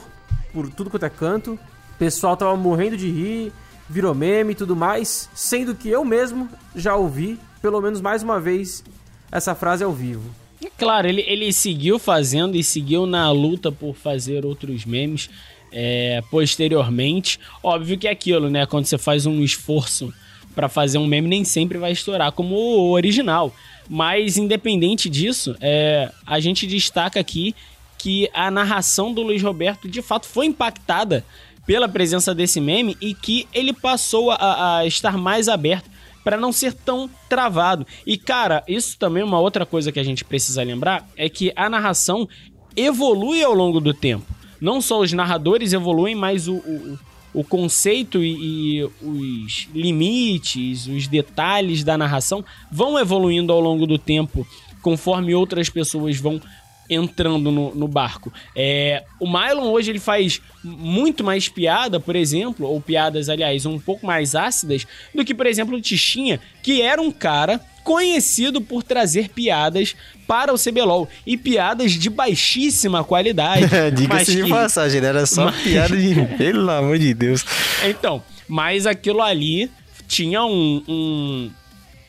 por 0.52 0.70
tudo 0.70 0.88
quanto 0.88 1.04
é 1.04 1.10
canto, 1.10 1.54
o 1.54 1.98
pessoal 1.98 2.36
tava 2.36 2.54
morrendo 2.54 2.96
de 2.96 3.10
rir, 3.10 3.52
virou 3.90 4.14
meme 4.14 4.52
e 4.52 4.54
tudo 4.56 4.76
mais, 4.76 5.28
sendo 5.34 5.74
que 5.74 5.88
eu 5.88 6.04
mesmo 6.04 6.48
já 6.72 6.94
ouvi, 6.94 7.40
pelo 7.60 7.80
menos 7.80 8.00
mais 8.00 8.22
uma 8.22 8.38
vez, 8.38 8.84
essa 9.32 9.52
frase 9.56 9.82
ao 9.82 9.92
vivo. 9.92 10.30
Claro, 10.78 11.08
ele, 11.08 11.24
ele 11.26 11.52
seguiu 11.52 11.98
fazendo 11.98 12.56
e 12.56 12.62
seguiu 12.62 13.04
na 13.04 13.32
luta 13.32 13.72
por 13.72 13.96
fazer 13.96 14.46
outros 14.46 14.84
memes 14.84 15.28
é, 15.72 16.22
posteriormente. 16.30 17.38
Óbvio 17.62 17.98
que 17.98 18.08
é 18.08 18.10
aquilo, 18.10 18.48
né? 18.48 18.66
Quando 18.66 18.86
você 18.86 18.98
faz 18.98 19.26
um 19.26 19.42
esforço 19.42 20.12
para 20.54 20.68
fazer 20.68 20.98
um 20.98 21.06
meme, 21.06 21.28
nem 21.28 21.44
sempre 21.44 21.78
vai 21.78 21.92
estourar 21.92 22.32
como 22.32 22.54
o 22.54 22.90
original. 22.90 23.54
Mas, 23.88 24.36
independente 24.36 25.08
disso, 25.08 25.54
é, 25.60 26.10
a 26.26 26.40
gente 26.40 26.66
destaca 26.66 27.20
aqui 27.20 27.54
que 27.98 28.28
a 28.32 28.50
narração 28.50 29.12
do 29.12 29.22
Luiz 29.22 29.42
Roberto 29.42 29.88
de 29.88 30.02
fato 30.02 30.26
foi 30.26 30.46
impactada 30.46 31.24
pela 31.66 31.88
presença 31.88 32.34
desse 32.34 32.60
meme 32.60 32.96
e 33.00 33.14
que 33.14 33.46
ele 33.52 33.72
passou 33.72 34.30
a, 34.30 34.78
a 34.78 34.86
estar 34.86 35.18
mais 35.18 35.48
aberto 35.48 35.90
para 36.22 36.36
não 36.36 36.52
ser 36.52 36.72
tão 36.72 37.08
travado. 37.28 37.86
E 38.06 38.16
cara, 38.16 38.62
isso 38.66 38.98
também 38.98 39.22
é 39.22 39.24
uma 39.24 39.40
outra 39.40 39.66
coisa 39.66 39.92
que 39.92 40.00
a 40.00 40.04
gente 40.04 40.24
precisa 40.24 40.62
lembrar 40.62 41.06
é 41.16 41.28
que 41.28 41.52
a 41.54 41.68
narração 41.68 42.28
evolui 42.76 43.42
ao 43.42 43.54
longo 43.54 43.80
do 43.80 43.94
tempo 43.94 44.35
não 44.60 44.80
só 44.80 45.00
os 45.00 45.12
narradores 45.12 45.72
evoluem, 45.72 46.14
mas 46.14 46.48
o, 46.48 46.54
o, 46.56 46.98
o 47.34 47.44
conceito 47.44 48.22
e, 48.22 48.80
e, 48.80 48.84
os 49.02 49.68
limites, 49.74 50.86
os 50.86 51.06
detalhes 51.06 51.84
da 51.84 51.98
narração 51.98 52.44
vão 52.70 52.98
evoluindo 52.98 53.52
ao 53.52 53.60
longo 53.60 53.86
do 53.86 53.98
tempo, 53.98 54.46
conforme 54.82 55.34
outras 55.34 55.68
pessoas 55.68 56.18
vão 56.18 56.40
entrando 56.88 57.50
no, 57.50 57.74
no 57.74 57.88
barco. 57.88 58.32
É, 58.54 59.04
o 59.20 59.26
Mylon 59.26 59.70
hoje 59.70 59.90
ele 59.90 59.98
faz 59.98 60.40
muito 60.62 61.22
mais 61.22 61.48
piada, 61.48 62.00
por 62.00 62.16
exemplo, 62.16 62.66
ou 62.66 62.80
piadas, 62.80 63.28
aliás, 63.28 63.66
um 63.66 63.78
pouco 63.78 64.06
mais 64.06 64.34
ácidas, 64.34 64.86
do 65.14 65.24
que, 65.24 65.34
por 65.34 65.46
exemplo, 65.46 65.76
o 65.76 65.80
Tichinha, 65.80 66.40
que 66.62 66.82
era 66.82 67.00
um 67.00 67.10
cara 67.10 67.60
conhecido 67.86 68.60
por 68.60 68.82
trazer 68.82 69.28
piadas 69.28 69.94
para 70.26 70.52
o 70.52 70.58
CBLOL. 70.58 71.08
E 71.24 71.36
piadas 71.36 71.92
de 71.92 72.10
baixíssima 72.10 73.04
qualidade. 73.04 73.66
Diga-se 73.94 74.34
de 74.34 74.42
que... 74.42 74.50
passagem, 74.50 75.04
era 75.04 75.24
só 75.24 75.46
mas... 75.46 75.62
piada 75.62 75.96
de. 75.96 76.14
Pelo 76.36 76.68
amor 76.68 76.98
de 76.98 77.14
Deus. 77.14 77.44
Então, 77.84 78.22
mas 78.48 78.86
aquilo 78.86 79.22
ali 79.22 79.70
tinha 80.08 80.44
um, 80.44 80.82
um, 80.88 81.50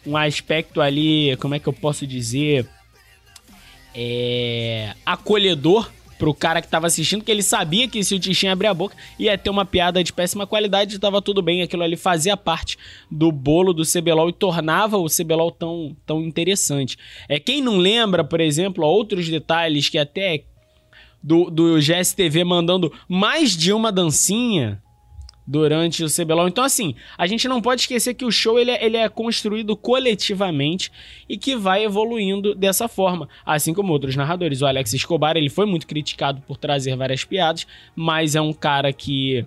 um 0.07 0.17
aspecto 0.17 0.81
ali, 0.81 1.37
como 1.37 1.53
é 1.53 1.59
que 1.59 1.67
eu 1.67 1.73
posso 1.73 2.07
dizer? 2.07 2.67
É, 3.99 4.93
acolhedor 5.03 5.89
pro 6.17 6.33
cara 6.33 6.62
que 6.62 6.67
tava 6.67 6.88
assistindo, 6.88 7.23
que 7.23 7.31
ele 7.31 7.43
sabia 7.43 7.88
que 7.88 8.03
se 8.03 8.15
o 8.15 8.19
Tichinho 8.19 8.51
abrir 8.51 8.67
a 8.67 8.73
boca 8.73 8.95
ia 9.19 9.38
ter 9.38 9.49
uma 9.49 9.65
piada 9.65 10.03
de 10.03 10.12
péssima 10.12 10.47
qualidade 10.47 10.95
e 10.95 10.99
tava 10.99 11.21
tudo 11.21 11.41
bem. 11.41 11.62
Aquilo 11.62 11.83
ali 11.83 11.95
fazia 11.95 12.36
parte 12.36 12.77
do 13.10 13.31
bolo 13.31 13.73
do 13.73 13.83
CBLOL 13.83 14.29
e 14.29 14.33
tornava 14.33 14.97
o 14.97 15.07
CBLOL 15.07 15.51
tão, 15.51 15.95
tão 16.05 16.21
interessante. 16.21 16.97
É, 17.29 17.39
quem 17.39 17.62
não 17.62 17.77
lembra, 17.77 18.23
por 18.23 18.41
exemplo, 18.41 18.86
outros 18.86 19.29
detalhes 19.29 19.89
que 19.89 19.97
até 19.97 20.43
do, 21.21 21.49
do 21.49 21.79
GSTV 21.79 22.43
mandando 22.43 22.91
mais 23.07 23.55
de 23.55 23.73
uma 23.73 23.91
dancinha 23.91 24.81
durante 25.47 26.03
o 26.03 26.07
CBLOL. 26.07 26.49
Então, 26.49 26.63
assim, 26.63 26.93
a 27.17 27.25
gente 27.25 27.47
não 27.47 27.62
pode 27.62 27.81
esquecer 27.81 28.13
que 28.13 28.25
o 28.25 28.31
show 28.31 28.60
ele 28.60 28.71
é, 28.71 28.86
ele 28.86 28.97
é 28.97 29.07
construído 29.07 29.77
coletivamente 29.77 30.91
e 31.29 31.38
que 31.38 31.55
vai 31.55 31.86
evoluindo 31.86 32.53
dessa 32.53 32.89
forma, 32.89 33.29
assim 33.45 33.73
como 33.73 33.93
outros 33.93 34.15
narradores. 34.17 34.62
O 34.62 34.65
Alex 34.65 34.93
Escobar 34.93 35.38
ele 35.38 35.49
foi 35.49 35.65
muito 35.65 35.88
criticado 35.88 36.41
por 36.45 36.57
trazer 36.57 36.97
várias 36.97 37.23
piadas, 37.23 37.65
mas 37.95 38.36
é 38.36 38.41
um 38.41 38.51
cara 38.51 38.91
que 38.91 39.45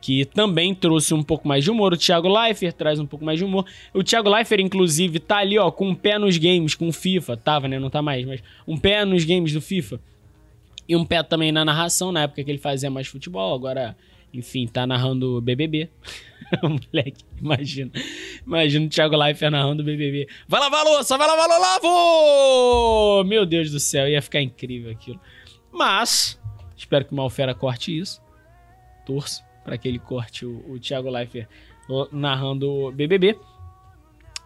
que 0.00 0.24
também 0.24 0.72
trouxe 0.76 1.12
um 1.12 1.24
pouco 1.24 1.48
mais 1.48 1.64
de 1.64 1.72
humor. 1.72 1.92
O 1.92 1.96
Thiago 1.96 2.28
Leifert 2.28 2.72
traz 2.76 3.00
um 3.00 3.04
pouco 3.04 3.24
mais 3.24 3.36
de 3.36 3.44
humor. 3.44 3.64
O 3.92 4.04
Thiago 4.04 4.30
Leifert, 4.30 4.60
inclusive, 4.60 5.18
tá 5.18 5.38
ali, 5.38 5.58
ó, 5.58 5.72
com 5.72 5.88
um 5.88 5.94
pé 5.94 6.20
nos 6.20 6.38
games, 6.38 6.76
com 6.76 6.86
o 6.86 6.92
FIFA. 6.92 7.36
Tava, 7.36 7.66
né? 7.66 7.80
Não 7.80 7.90
tá 7.90 8.00
mais, 8.00 8.24
mas 8.24 8.40
um 8.66 8.76
pé 8.76 9.04
nos 9.04 9.24
games 9.24 9.52
do 9.52 9.60
FIFA. 9.60 10.00
E 10.88 10.94
um 10.94 11.04
pé 11.04 11.20
também 11.24 11.50
na 11.50 11.64
narração, 11.64 12.12
na 12.12 12.22
época 12.22 12.44
que 12.44 12.50
ele 12.50 12.58
fazia 12.58 12.88
mais 12.88 13.08
futebol. 13.08 13.52
Agora 13.52 13.96
enfim, 14.32 14.66
tá 14.66 14.86
narrando 14.86 15.40
BBB. 15.40 15.90
Moleque, 16.62 17.24
imagina. 17.40 17.90
Imagina 18.46 18.86
o 18.86 18.88
Thiago 18.88 19.16
Leifert 19.16 19.52
narrando 19.52 19.84
BBB. 19.84 20.28
Vai 20.46 20.60
lavar 20.60 20.80
a 20.80 20.90
louça, 20.90 21.18
vai 21.18 21.26
lavar 21.26 21.50
a 21.50 21.58
lavo! 21.58 23.24
Meu 23.24 23.44
Deus 23.44 23.70
do 23.70 23.80
céu, 23.80 24.08
ia 24.08 24.22
ficar 24.22 24.40
incrível 24.40 24.90
aquilo. 24.90 25.20
Mas, 25.72 26.40
espero 26.76 27.04
que 27.04 27.12
o 27.12 27.16
Malfera 27.16 27.54
corte 27.54 27.96
isso. 27.96 28.20
Torço 29.04 29.42
para 29.64 29.76
que 29.76 29.86
ele 29.86 29.98
corte 29.98 30.46
o, 30.46 30.64
o 30.66 30.78
Thiago 30.78 31.10
Leifert 31.10 31.48
narrando 32.10 32.90
BBB. 32.92 33.38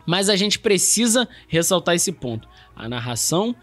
Mas 0.05 0.29
a 0.29 0.35
gente 0.35 0.59
precisa 0.59 1.29
ressaltar 1.47 1.95
esse 1.95 2.11
ponto. 2.11 2.49
A 2.75 2.89
narração, 2.89 3.55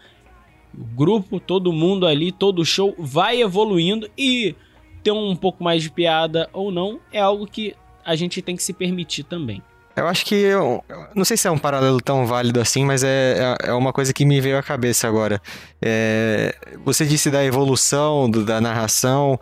o 0.74 0.84
grupo, 0.84 1.38
todo 1.38 1.72
mundo 1.72 2.06
ali, 2.06 2.32
todo 2.32 2.64
show 2.64 2.94
vai 2.98 3.42
evoluindo 3.42 4.10
e 4.16 4.54
ter 5.02 5.12
um 5.12 5.34
pouco 5.36 5.62
mais 5.62 5.82
de 5.82 5.90
piada 5.90 6.48
ou 6.52 6.70
não 6.70 7.00
é 7.12 7.20
algo 7.20 7.46
que 7.46 7.74
a 8.04 8.14
gente 8.16 8.42
tem 8.42 8.56
que 8.56 8.62
se 8.62 8.72
permitir 8.72 9.24
também. 9.24 9.62
Eu 9.96 10.06
acho 10.06 10.24
que. 10.24 10.34
Eu, 10.34 10.82
não 11.14 11.24
sei 11.24 11.36
se 11.36 11.46
é 11.46 11.50
um 11.50 11.58
paralelo 11.58 12.00
tão 12.00 12.26
válido 12.26 12.60
assim, 12.60 12.84
mas 12.84 13.02
é, 13.04 13.56
é, 13.64 13.70
é 13.70 13.72
uma 13.72 13.92
coisa 13.92 14.12
que 14.12 14.24
me 14.24 14.40
veio 14.40 14.56
à 14.56 14.62
cabeça 14.62 15.06
agora. 15.06 15.42
É, 15.82 16.54
você 16.84 17.04
disse 17.04 17.30
da 17.30 17.44
evolução, 17.44 18.30
do, 18.30 18.44
da 18.44 18.60
narração, 18.60 19.38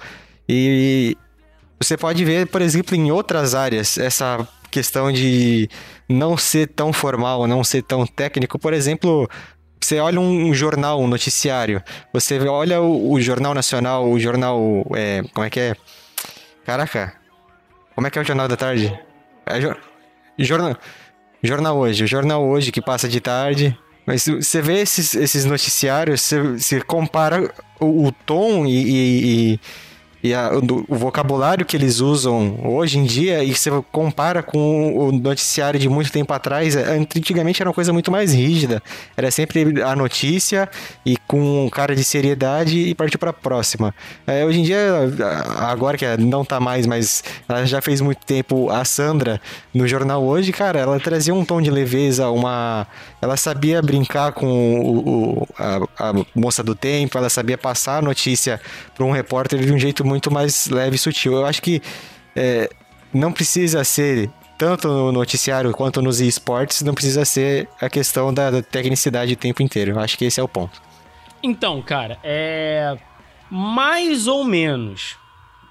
e 0.48 1.16
você 1.80 1.96
pode 1.96 2.24
ver, 2.24 2.46
por 2.48 2.62
exemplo, 2.62 2.96
em 2.96 3.10
outras 3.10 3.54
áreas, 3.54 3.98
essa 3.98 4.46
questão 4.70 5.12
de 5.12 5.68
não 6.08 6.36
ser 6.36 6.68
tão 6.68 6.92
formal, 6.92 7.46
não 7.46 7.62
ser 7.62 7.82
tão 7.82 8.06
técnico. 8.06 8.58
Por 8.58 8.72
exemplo, 8.72 9.28
você 9.88 10.00
olha 10.00 10.20
um, 10.20 10.52
jornal, 10.52 11.00
um 11.00 11.06
noticiário, 11.06 11.82
você 12.12 12.38
olha 12.46 12.78
o, 12.82 13.12
o 13.12 13.20
Jornal 13.20 13.54
Nacional, 13.54 14.06
o 14.06 14.20
jornal. 14.20 14.84
É, 14.94 15.22
como 15.32 15.46
é 15.46 15.48
que 15.48 15.60
é? 15.60 15.76
Caraca, 16.66 17.14
como 17.94 18.06
é 18.06 18.10
que 18.10 18.18
é 18.18 18.22
o 18.22 18.24
Jornal 18.24 18.46
da 18.46 18.56
Tarde? 18.56 18.92
É, 19.46 19.58
jornal, 20.38 20.76
jornal 21.42 21.78
Hoje, 21.78 22.04
o 22.04 22.06
Jornal 22.06 22.44
Hoje 22.44 22.70
que 22.70 22.82
passa 22.82 23.08
de 23.08 23.18
tarde. 23.18 23.78
Mas 24.04 24.26
você 24.26 24.60
vê 24.60 24.80
esses, 24.80 25.14
esses 25.14 25.46
noticiários, 25.46 26.20
você, 26.20 26.42
você 26.42 26.80
compara 26.82 27.50
o, 27.80 28.08
o 28.08 28.12
tom 28.12 28.66
e, 28.66 28.70
e, 28.70 29.54
e 29.54 29.60
e 30.22 30.34
a, 30.34 30.50
o, 30.52 30.84
o, 30.88 30.96
vocabulário 30.96 31.64
que 31.64 31.76
eles 31.76 32.00
usam 32.00 32.58
hoje 32.64 32.98
em 32.98 33.04
dia, 33.04 33.44
e 33.44 33.54
você 33.54 33.70
compara 33.92 34.42
com 34.42 34.96
o 34.96 35.12
noticiário 35.12 35.78
de 35.78 35.88
muito 35.88 36.10
tempo 36.10 36.32
atrás, 36.32 36.74
é, 36.74 36.92
antigamente 36.92 37.62
era 37.62 37.68
uma 37.68 37.74
coisa 37.74 37.92
muito 37.92 38.10
mais 38.10 38.34
rígida. 38.34 38.82
Era 39.16 39.30
sempre 39.30 39.80
a 39.82 39.94
notícia 39.94 40.68
e 41.06 41.16
com 41.28 41.66
um 41.66 41.70
cara 41.70 41.94
de 41.94 42.02
seriedade 42.02 42.78
e 42.78 42.94
partir 42.94 43.18
para 43.18 43.30
a 43.30 43.32
próxima. 43.32 43.94
É, 44.26 44.44
hoje 44.44 44.60
em 44.60 44.62
dia, 44.62 44.80
agora 45.58 45.96
que 45.96 46.04
não 46.16 46.44
tá 46.44 46.58
mais, 46.58 46.86
mas 46.86 47.22
ela 47.48 47.64
já 47.64 47.80
fez 47.80 48.00
muito 48.00 48.24
tempo 48.24 48.70
a 48.70 48.84
Sandra 48.84 49.40
no 49.72 49.86
jornal 49.86 50.24
hoje, 50.24 50.50
cara, 50.52 50.80
ela 50.80 50.98
trazia 50.98 51.32
um 51.34 51.44
tom 51.44 51.60
de 51.60 51.70
leveza, 51.70 52.28
uma. 52.30 52.86
Ela 53.20 53.36
sabia 53.36 53.80
brincar 53.80 54.32
com 54.32 54.46
o, 54.80 55.08
o 55.08 55.48
a, 55.56 56.10
a 56.10 56.12
moça 56.34 56.62
do 56.62 56.74
tempo, 56.74 57.16
ela 57.18 57.28
sabia 57.28 57.58
passar 57.58 57.98
a 57.98 58.02
notícia 58.02 58.60
para 58.94 59.04
um 59.04 59.12
repórter 59.12 59.60
de 59.60 59.72
um 59.72 59.78
jeito 59.78 60.04
muito 60.08 60.30
mais 60.30 60.68
leve 60.68 60.96
e 60.96 60.98
sutil. 60.98 61.34
Eu 61.34 61.46
acho 61.46 61.62
que 61.62 61.80
é, 62.34 62.68
não 63.12 63.32
precisa 63.32 63.84
ser 63.84 64.30
tanto 64.58 64.88
no 64.88 65.12
noticiário 65.12 65.72
quanto 65.72 66.02
nos 66.02 66.20
esportes, 66.20 66.82
não 66.82 66.92
precisa 66.92 67.24
ser 67.24 67.68
a 67.80 67.88
questão 67.88 68.34
da 68.34 68.60
tecnicidade 68.60 69.34
o 69.34 69.36
tempo 69.36 69.62
inteiro. 69.62 69.92
Eu 69.92 70.00
acho 70.00 70.18
que 70.18 70.24
esse 70.24 70.40
é 70.40 70.42
o 70.42 70.48
ponto. 70.48 70.82
Então, 71.42 71.80
cara, 71.80 72.18
é. 72.24 72.96
Mais 73.50 74.26
ou 74.26 74.44
menos. 74.44 75.16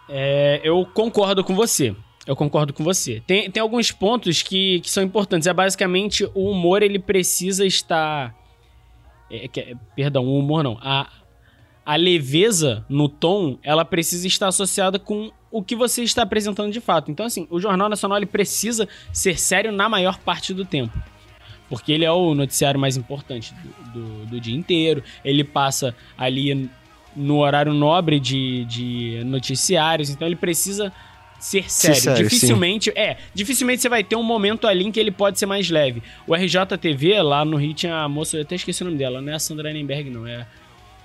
É, 0.09 0.61
eu 0.63 0.85
concordo 0.85 1.43
com 1.43 1.53
você. 1.53 1.93
Eu 2.25 2.35
concordo 2.35 2.73
com 2.73 2.83
você. 2.83 3.21
Tem, 3.27 3.51
tem 3.51 3.61
alguns 3.61 3.91
pontos 3.91 4.41
que, 4.41 4.79
que 4.81 4.89
são 4.89 5.03
importantes. 5.03 5.47
É 5.47 5.53
basicamente 5.53 6.29
o 6.33 6.49
humor 6.49 6.81
ele 6.81 6.97
precisa 6.99 7.65
estar. 7.65 8.33
É, 9.29 9.47
que, 9.47 9.75
perdão, 9.95 10.25
o 10.25 10.39
humor 10.39 10.63
não. 10.63 10.77
A, 10.81 11.07
a 11.87 11.95
leveza 11.95 12.85
no 12.89 13.07
tom, 13.07 13.57
ela 13.63 13.85
precisa 13.85 14.27
estar 14.27 14.49
associada 14.49 14.99
com 14.99 15.31
o 15.49 15.63
que 15.63 15.73
você 15.73 16.03
está 16.03 16.23
apresentando 16.23 16.69
de 16.69 16.81
fato. 16.81 17.09
Então, 17.09 17.25
assim, 17.25 17.47
o 17.49 17.61
Jornal 17.61 17.87
Nacional 17.87 18.17
ele 18.17 18.25
precisa 18.25 18.89
ser 19.13 19.39
sério 19.39 19.71
na 19.71 19.87
maior 19.87 20.17
parte 20.17 20.53
do 20.53 20.65
tempo. 20.65 20.91
Porque 21.69 21.93
ele 21.93 22.03
é 22.03 22.11
o 22.11 22.35
noticiário 22.35 22.77
mais 22.77 22.97
importante 22.97 23.53
do, 23.53 24.01
do, 24.01 24.25
do 24.25 24.41
dia 24.41 24.53
inteiro. 24.53 25.01
Ele 25.23 25.45
passa 25.45 25.95
ali 26.17 26.69
no 27.15 27.37
horário 27.37 27.73
nobre 27.73 28.19
de, 28.19 28.65
de 28.65 29.23
noticiários. 29.23 30.09
Então, 30.09 30.27
ele 30.27 30.35
precisa 30.35 30.91
ser 31.39 31.71
sério. 31.71 32.01
sério 32.01 32.23
dificilmente, 32.23 32.91
sim. 32.91 32.99
é, 32.99 33.15
dificilmente 33.33 33.81
você 33.81 33.87
vai 33.87 34.03
ter 34.03 34.17
um 34.17 34.23
momento 34.23 34.67
ali 34.67 34.83
em 34.83 34.91
que 34.91 34.99
ele 34.99 35.11
pode 35.11 35.39
ser 35.39 35.45
mais 35.45 35.69
leve. 35.69 36.03
O 36.27 36.35
RJTV, 36.35 37.21
lá 37.21 37.45
no 37.45 37.55
Rio, 37.55 37.73
tinha 37.73 37.95
a 37.95 38.09
moça, 38.09 38.35
eu 38.35 38.41
até 38.41 38.55
esqueci 38.55 38.81
o 38.81 38.85
nome 38.85 38.97
dela, 38.97 39.21
não 39.21 39.31
é 39.31 39.35
a 39.35 39.39
Sandra 39.39 39.71
Nenberg, 39.71 40.09
não, 40.09 40.27
é 40.27 40.45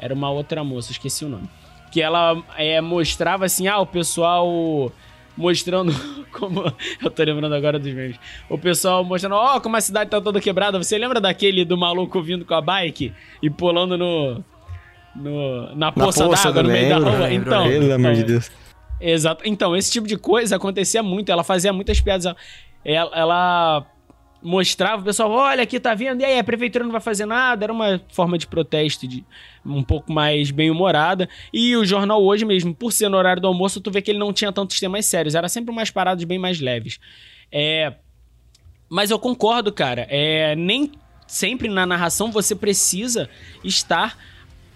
era 0.02 0.12
uma 0.12 0.28
outra 0.30 0.64
moça, 0.64 0.90
esqueci 0.90 1.24
o 1.24 1.28
nome. 1.28 1.48
Que 1.92 2.02
ela 2.02 2.42
é, 2.56 2.80
mostrava 2.80 3.44
assim, 3.44 3.68
ah, 3.68 3.78
o 3.78 3.86
pessoal 3.86 4.92
mostrando 5.36 5.92
como. 6.32 6.64
Eu 7.00 7.08
tô 7.08 7.22
lembrando 7.22 7.54
agora 7.54 7.78
dos 7.78 7.92
memes. 7.94 8.16
O 8.50 8.58
pessoal 8.58 9.04
mostrando, 9.04 9.36
ó, 9.36 9.56
oh, 9.56 9.60
como 9.60 9.76
a 9.76 9.80
cidade 9.80 10.10
tá 10.10 10.20
toda 10.20 10.40
quebrada. 10.40 10.82
Você 10.82 10.98
lembra 10.98 11.20
daquele 11.20 11.64
do 11.64 11.78
maluco 11.78 12.20
vindo 12.20 12.44
com 12.44 12.52
a 12.52 12.60
bike 12.60 13.12
e 13.40 13.48
pulando 13.48 13.96
no. 13.96 14.44
no 15.14 15.76
na 15.76 15.92
poça, 15.92 16.24
poça 16.24 16.48
d'água 16.48 16.64
no 16.64 16.68
meio 16.70 16.88
da 16.88 16.98
rua? 16.98 17.32
Então. 17.32 17.68
Pelo 17.68 17.92
amor 17.92 18.12
de 18.14 18.18
então, 18.18 18.26
Deus. 18.26 18.50
Exato. 19.00 19.42
Então, 19.46 19.76
esse 19.76 19.92
tipo 19.92 20.08
de 20.08 20.16
coisa 20.16 20.56
acontecia 20.56 21.02
muito. 21.02 21.30
Ela 21.30 21.44
fazia 21.44 21.72
muitas 21.72 22.00
piadas. 22.00 22.34
Ela, 22.84 23.10
ela 23.14 23.86
mostrava 24.42 25.02
o 25.02 25.04
pessoal, 25.04 25.30
olha 25.30 25.62
aqui, 25.62 25.78
tá 25.78 25.94
vendo? 25.94 26.20
E 26.20 26.24
aí, 26.24 26.38
a 26.38 26.44
prefeitura 26.44 26.84
não 26.84 26.92
vai 26.92 27.00
fazer 27.00 27.26
nada. 27.26 27.64
Era 27.64 27.72
uma 27.72 28.00
forma 28.08 28.36
de 28.36 28.46
protesto 28.46 29.06
de 29.06 29.24
um 29.64 29.82
pouco 29.82 30.12
mais 30.12 30.50
bem-humorada. 30.50 31.28
E 31.52 31.76
o 31.76 31.84
jornal 31.84 32.22
hoje 32.22 32.44
mesmo, 32.44 32.74
por 32.74 32.92
ser 32.92 33.08
no 33.08 33.16
horário 33.16 33.40
do 33.40 33.48
almoço, 33.48 33.80
tu 33.80 33.90
vê 33.90 34.02
que 34.02 34.10
ele 34.10 34.18
não 34.18 34.32
tinha 34.32 34.52
tantos 34.52 34.80
temas 34.80 35.06
sérios. 35.06 35.34
Era 35.34 35.48
sempre 35.48 35.70
umas 35.70 35.90
paradas 35.90 36.24
bem 36.24 36.38
mais 36.38 36.60
leves. 36.60 36.98
É... 37.50 37.94
Mas 38.88 39.10
eu 39.10 39.18
concordo, 39.18 39.72
cara. 39.72 40.06
É... 40.10 40.56
Nem 40.56 40.90
sempre 41.26 41.68
na 41.68 41.86
narração 41.86 42.30
você 42.30 42.54
precisa 42.54 43.30
estar 43.64 44.18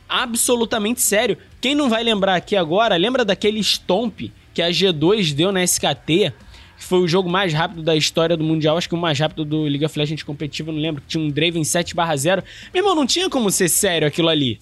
absolutamente 0.09 1.02
sério. 1.02 1.37
Quem 1.61 1.74
não 1.74 1.88
vai 1.88 2.02
lembrar 2.02 2.37
aqui 2.37 2.57
agora, 2.57 2.96
lembra 2.96 3.24
daquele 3.24 3.61
stomp 3.61 4.33
que 4.55 4.62
a 4.62 4.70
G2 4.70 5.35
deu 5.35 5.52
na 5.52 5.62
SKT 5.62 6.33
que 6.76 6.84
foi 6.84 7.00
o 7.00 7.08
jogo 7.08 7.28
mais 7.28 7.52
rápido 7.52 7.82
da 7.82 7.96
história 7.96 8.36
do 8.36 8.44
Mundial, 8.44 8.76
acho 8.76 8.88
que 8.88 8.94
o 8.94 8.98
mais 8.98 9.18
rápido 9.18 9.44
do 9.44 9.62
League 9.62 9.84
of 9.84 9.98
Legends 9.98 10.22
competitivo, 10.22 10.72
não 10.72 10.80
lembro, 10.80 11.02
que 11.02 11.08
tinha 11.08 11.22
um 11.22 11.30
Draven 11.30 11.62
7/0. 11.62 12.44
Meu 12.72 12.82
irmão, 12.82 12.94
não 12.94 13.06
tinha 13.06 13.30
como 13.30 13.50
ser 13.50 13.68
sério 13.68 14.06
aquilo 14.06 14.28
ali. 14.28 14.60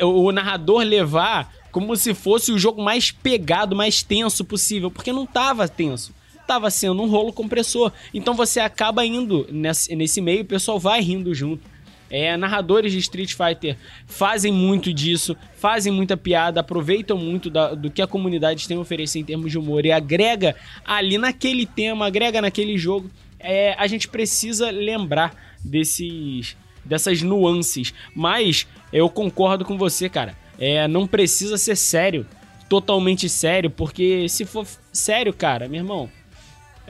O, 0.00 0.24
o 0.24 0.32
narrador 0.32 0.82
levar 0.82 1.52
como 1.70 1.96
se 1.96 2.14
fosse 2.14 2.52
o 2.52 2.58
jogo 2.58 2.80
mais 2.80 3.10
pegado, 3.10 3.74
mais 3.74 4.02
tenso 4.02 4.44
possível, 4.44 4.90
porque 4.90 5.12
não 5.12 5.26
tava 5.26 5.68
tenso. 5.68 6.14
Tava 6.46 6.70
sendo 6.70 7.02
um 7.02 7.08
rolo 7.08 7.32
compressor. 7.32 7.90
Então 8.12 8.34
você 8.34 8.60
acaba 8.60 9.04
indo 9.04 9.46
nesse, 9.50 9.94
nesse 9.96 10.20
meio, 10.20 10.42
o 10.42 10.46
pessoal 10.46 10.78
vai 10.78 11.00
rindo 11.00 11.34
junto. 11.34 11.73
É, 12.10 12.36
narradores 12.36 12.92
de 12.92 12.98
Street 12.98 13.34
Fighter 13.34 13.76
fazem 14.06 14.52
muito 14.52 14.92
disso, 14.92 15.36
fazem 15.56 15.92
muita 15.92 16.16
piada, 16.16 16.60
aproveitam 16.60 17.16
muito 17.16 17.50
da, 17.50 17.74
do 17.74 17.90
que 17.90 18.02
a 18.02 18.06
comunidade 18.06 18.68
tem 18.68 18.76
a 18.76 18.80
oferecer 18.80 19.18
em 19.18 19.24
termos 19.24 19.50
de 19.50 19.58
humor 19.58 19.84
e 19.84 19.90
agrega 19.90 20.54
ali 20.84 21.18
naquele 21.18 21.66
tema, 21.66 22.06
agrega 22.06 22.40
naquele 22.40 22.76
jogo. 22.76 23.10
É, 23.40 23.74
a 23.78 23.86
gente 23.86 24.08
precisa 24.08 24.70
lembrar 24.70 25.34
desses 25.64 26.56
dessas 26.84 27.22
nuances, 27.22 27.94
mas 28.14 28.66
eu 28.92 29.08
concordo 29.08 29.64
com 29.64 29.78
você, 29.78 30.08
cara. 30.08 30.36
É, 30.58 30.86
não 30.86 31.06
precisa 31.06 31.56
ser 31.56 31.76
sério, 31.76 32.26
totalmente 32.68 33.28
sério, 33.28 33.70
porque 33.70 34.28
se 34.28 34.44
for 34.44 34.66
sério, 34.92 35.32
cara, 35.32 35.68
meu 35.68 35.80
irmão, 35.80 36.10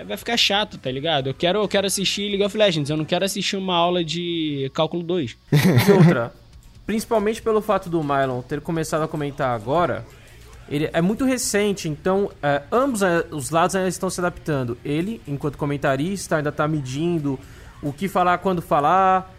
vai 0.02 0.16
ficar 0.16 0.37
chato, 0.37 0.78
tá 0.78 0.90
ligado? 0.90 1.28
Eu 1.28 1.35
quero, 1.35 1.61
eu 1.61 1.68
quero 1.68 1.87
assistir 1.87 2.28
League 2.28 2.42
of 2.42 2.57
Legends, 2.57 2.90
eu 2.90 2.96
não 2.96 3.04
quero 3.04 3.24
assistir 3.24 3.57
uma 3.57 3.76
aula 3.76 4.02
de 4.02 4.70
cálculo 4.74 5.02
2. 5.02 5.37
E 5.52 5.92
outra, 5.92 6.33
principalmente 6.87 7.40
pelo 7.40 7.61
fato 7.61 7.88
do 7.88 8.02
Mylon 8.02 8.42
ter 8.42 8.61
começado 8.61 9.02
a 9.02 9.09
comentar 9.09 9.54
agora, 9.54 10.04
ele 10.68 10.88
é 10.92 11.00
muito 11.00 11.24
recente, 11.24 11.88
então 11.88 12.30
é, 12.42 12.62
ambos 12.72 13.02
é, 13.02 13.24
os 13.30 13.50
lados 13.50 13.76
ainda 13.76 13.88
estão 13.88 14.09
se 14.09 14.20
adaptando. 14.20 14.76
Ele, 14.85 15.20
enquanto 15.28 15.59
comentarista, 15.59 16.37
ainda 16.37 16.48
está 16.48 16.66
medindo 16.66 17.38
o 17.83 17.92
que 17.92 18.09
falar, 18.09 18.38
quando 18.38 18.62
falar. 18.62 19.33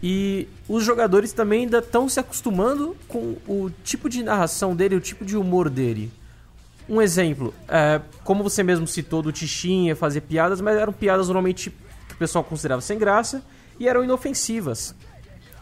E 0.00 0.46
os 0.68 0.84
jogadores 0.84 1.32
também 1.32 1.62
ainda 1.62 1.78
estão 1.78 2.08
se 2.08 2.20
acostumando 2.20 2.96
com 3.08 3.36
o 3.48 3.70
tipo 3.82 4.08
de 4.08 4.22
narração 4.22 4.76
dele, 4.76 4.94
o 4.94 5.00
tipo 5.00 5.24
de 5.24 5.36
humor 5.36 5.68
dele. 5.68 6.12
Um 6.88 7.02
exemplo, 7.02 7.52
é, 7.68 8.00
como 8.24 8.42
você 8.42 8.62
mesmo 8.62 8.86
citou 8.86 9.20
do 9.20 9.30
Tichinha 9.30 9.94
fazer 9.94 10.22
piadas, 10.22 10.60
mas 10.60 10.76
eram 10.76 10.92
piadas 10.92 11.26
normalmente 11.26 11.70
que 12.08 12.14
o 12.14 12.16
pessoal 12.16 12.42
considerava 12.42 12.80
sem 12.80 12.98
graça 12.98 13.42
e 13.78 13.86
eram 13.86 14.02
inofensivas. 14.02 14.94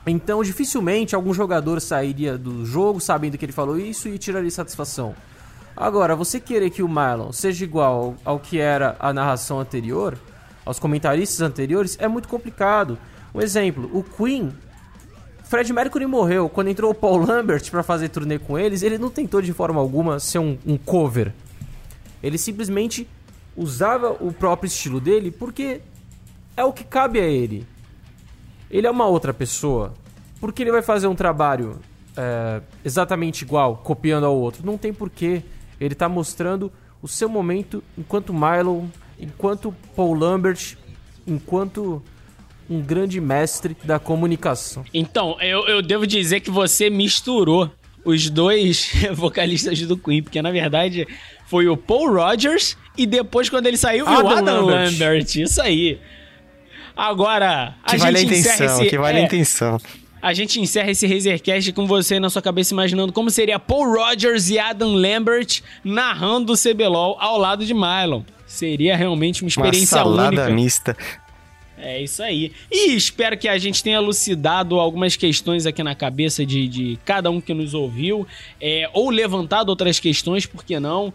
Então, 0.06 0.42
dificilmente 0.44 1.16
algum 1.16 1.34
jogador 1.34 1.80
sairia 1.80 2.38
do 2.38 2.64
jogo 2.64 3.00
sabendo 3.00 3.36
que 3.36 3.44
ele 3.44 3.52
falou 3.52 3.76
isso 3.76 4.08
e 4.08 4.18
tiraria 4.18 4.50
satisfação. 4.52 5.16
Agora, 5.76 6.14
você 6.14 6.38
querer 6.38 6.70
que 6.70 6.82
o 6.82 6.88
Marlon 6.88 7.32
seja 7.32 7.64
igual 7.64 8.14
ao 8.24 8.38
que 8.38 8.60
era 8.60 8.96
a 9.00 9.12
narração 9.12 9.58
anterior, 9.58 10.16
aos 10.64 10.78
comentaristas 10.78 11.40
anteriores, 11.40 11.98
é 12.00 12.06
muito 12.06 12.28
complicado. 12.28 12.96
Um 13.34 13.40
exemplo, 13.42 13.90
o 13.92 14.02
Queen 14.02 14.54
Fred 15.46 15.72
Mercury 15.72 16.06
morreu. 16.06 16.48
Quando 16.48 16.68
entrou 16.68 16.90
o 16.90 16.94
Paul 16.94 17.18
Lambert 17.24 17.70
para 17.70 17.82
fazer 17.82 18.08
turnê 18.08 18.38
com 18.38 18.58
eles, 18.58 18.82
ele 18.82 18.98
não 18.98 19.08
tentou 19.08 19.40
de 19.40 19.52
forma 19.52 19.80
alguma 19.80 20.18
ser 20.18 20.40
um, 20.40 20.58
um, 20.66 20.76
cover. 20.76 21.32
Ele 22.20 22.36
simplesmente 22.36 23.08
usava 23.56 24.10
o 24.20 24.32
próprio 24.32 24.66
estilo 24.66 25.00
dele 25.00 25.30
porque 25.30 25.80
é 26.56 26.64
o 26.64 26.72
que 26.72 26.82
cabe 26.82 27.20
a 27.20 27.24
ele. 27.24 27.64
Ele 28.68 28.88
é 28.88 28.90
uma 28.90 29.06
outra 29.06 29.32
pessoa. 29.32 29.94
Porque 30.40 30.62
ele 30.64 30.72
vai 30.72 30.82
fazer 30.82 31.06
um 31.06 31.14
trabalho 31.14 31.78
é, 32.16 32.60
exatamente 32.84 33.42
igual, 33.42 33.76
copiando 33.76 34.26
ao 34.26 34.36
outro? 34.36 34.66
Não 34.66 34.76
tem 34.76 34.92
porquê. 34.92 35.44
Ele 35.80 35.92
está 35.92 36.08
mostrando 36.08 36.72
o 37.00 37.06
seu 37.06 37.28
momento 37.28 37.84
enquanto 37.96 38.34
Milo, 38.34 38.90
enquanto 39.18 39.72
Paul 39.94 40.14
Lambert, 40.14 40.76
enquanto 41.24 42.02
um 42.68 42.80
grande 42.80 43.20
mestre 43.20 43.76
da 43.84 43.98
comunicação. 43.98 44.84
Então, 44.92 45.36
eu, 45.40 45.66
eu 45.66 45.82
devo 45.82 46.06
dizer 46.06 46.40
que 46.40 46.50
você 46.50 46.90
misturou 46.90 47.70
os 48.04 48.30
dois 48.30 48.92
vocalistas 49.12 49.80
do 49.82 49.96
Queen, 49.96 50.22
porque 50.22 50.40
na 50.40 50.50
verdade 50.50 51.06
foi 51.46 51.68
o 51.68 51.76
Paul 51.76 52.12
Rogers 52.12 52.76
e 52.96 53.04
depois 53.06 53.50
quando 53.50 53.66
ele 53.66 53.76
saiu, 53.76 54.06
Adam 54.06 54.24
o 54.24 54.28
Adam 54.28 54.66
Lambert. 54.66 54.92
Lambert. 54.92 55.36
Isso 55.36 55.60
aí. 55.60 55.98
Agora, 56.96 57.74
a 57.82 57.90
que 57.90 57.98
gente 57.98 58.00
vale 58.00 58.18
a 58.18 58.22
intenção, 58.22 58.66
esse, 58.66 58.88
que 58.88 58.98
vale 58.98 59.18
é, 59.18 59.20
a 59.20 59.24
intenção. 59.24 59.80
A 60.22 60.32
gente 60.32 60.58
encerra 60.58 60.90
esse 60.90 61.06
Razercast 61.06 61.72
com 61.72 61.86
você 61.86 62.18
na 62.18 62.30
sua 62.30 62.40
cabeça 62.40 62.72
imaginando 62.72 63.12
como 63.12 63.30
seria 63.30 63.58
Paul 63.58 63.94
Rogers 63.94 64.48
e 64.48 64.58
Adam 64.58 64.94
Lambert 64.94 65.60
narrando 65.84 66.54
o 66.54 66.56
CBLOL 66.56 67.16
ao 67.20 67.38
lado 67.38 67.66
de 67.66 67.74
Mylon. 67.74 68.22
Seria 68.46 68.96
realmente 68.96 69.42
uma 69.42 69.48
experiência 69.48 69.98
uma 69.98 70.04
salada 70.04 70.42
única. 70.42 70.50
mista. 70.50 70.96
É 71.78 72.02
isso 72.02 72.22
aí. 72.22 72.52
E 72.70 72.94
espero 72.94 73.36
que 73.36 73.48
a 73.48 73.58
gente 73.58 73.82
tenha 73.82 73.96
elucidado 73.96 74.80
algumas 74.80 75.14
questões 75.14 75.66
aqui 75.66 75.82
na 75.82 75.94
cabeça 75.94 76.44
de, 76.44 76.66
de 76.66 76.98
cada 77.04 77.30
um 77.30 77.40
que 77.40 77.52
nos 77.52 77.74
ouviu, 77.74 78.26
é, 78.60 78.88
ou 78.92 79.10
levantado 79.10 79.68
outras 79.68 80.00
questões, 80.00 80.46
por 80.46 80.64
que 80.64 80.80
não? 80.80 81.12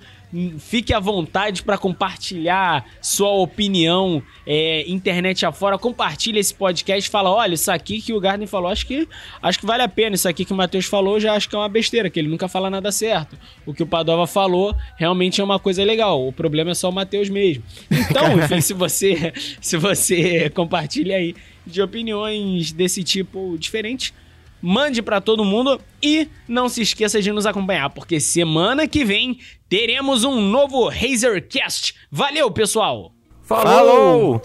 Fique 0.60 0.94
à 0.94 1.00
vontade 1.00 1.62
para 1.62 1.78
compartilhar 1.78 2.86
sua 3.02 3.32
opinião 3.32 4.24
é, 4.48 4.90
internet 4.90 5.46
afora. 5.46 5.78
Compartilhe 5.78 6.40
esse 6.40 6.54
podcast. 6.54 7.10
Fala, 7.10 7.30
olha, 7.30 7.54
isso 7.54 7.70
aqui 7.70 8.02
que 8.02 8.14
o 8.14 8.20
Garden 8.20 8.48
falou, 8.48 8.72
acho 8.72 8.88
que, 8.88 9.08
acho 9.42 9.60
que 9.60 9.66
vale 9.66 9.84
a 9.84 9.90
pena. 9.90 10.16
Isso 10.16 10.30
aqui 10.30 10.46
que 10.46 10.54
o 10.54 10.56
Matheus 10.56 10.86
falou, 10.86 11.20
já 11.20 11.34
acho 11.34 11.50
que 11.50 11.56
é 11.56 11.58
uma 11.58 11.68
besteira, 11.68 12.10
que 12.10 12.20
ele 12.20 12.30
nunca 12.30 12.48
fala 12.48 12.70
nada 12.70 12.92
certo. 12.92 13.38
O 13.66 13.74
que 13.74 13.84
o 13.84 13.88
Padova 13.88 14.26
falou 14.26 14.76
realmente 14.96 15.42
é 15.42 15.44
uma 15.44 15.60
coisa 15.60 15.84
legal. 15.84 16.26
O 16.26 16.32
problema 16.32 16.72
é 16.72 16.76
só 16.76 16.90
o 16.90 16.94
Matheus 16.94 17.30
mesmo. 17.30 17.64
Então, 17.92 18.32
enfim, 18.40 18.62
se 18.62 18.74
você, 18.74 19.34
se 19.60 19.76
você 19.76 20.50
compartilha 20.50 21.18
aí 21.18 21.36
de 21.68 21.82
opiniões 21.82 22.72
desse 22.72 23.04
tipo 23.04 23.58
diferente, 23.58 24.14
mande 24.62 25.02
para 25.02 25.20
todo 25.20 25.44
mundo 25.44 25.82
e 26.02 26.28
não 26.48 26.70
se 26.70 26.82
esqueça 26.82 27.22
de 27.22 27.32
nos 27.32 27.46
acompanhar, 27.46 27.90
porque 27.90 28.20
semana 28.20 28.88
que 28.88 29.04
vem 29.04 29.40
teremos 29.72 30.26
um 30.26 30.42
novo 30.42 30.90
Razercast. 30.90 31.94
Valeu, 32.12 32.52
pessoal! 32.52 33.14
Falou! 33.42 33.64
Falou! 33.64 34.42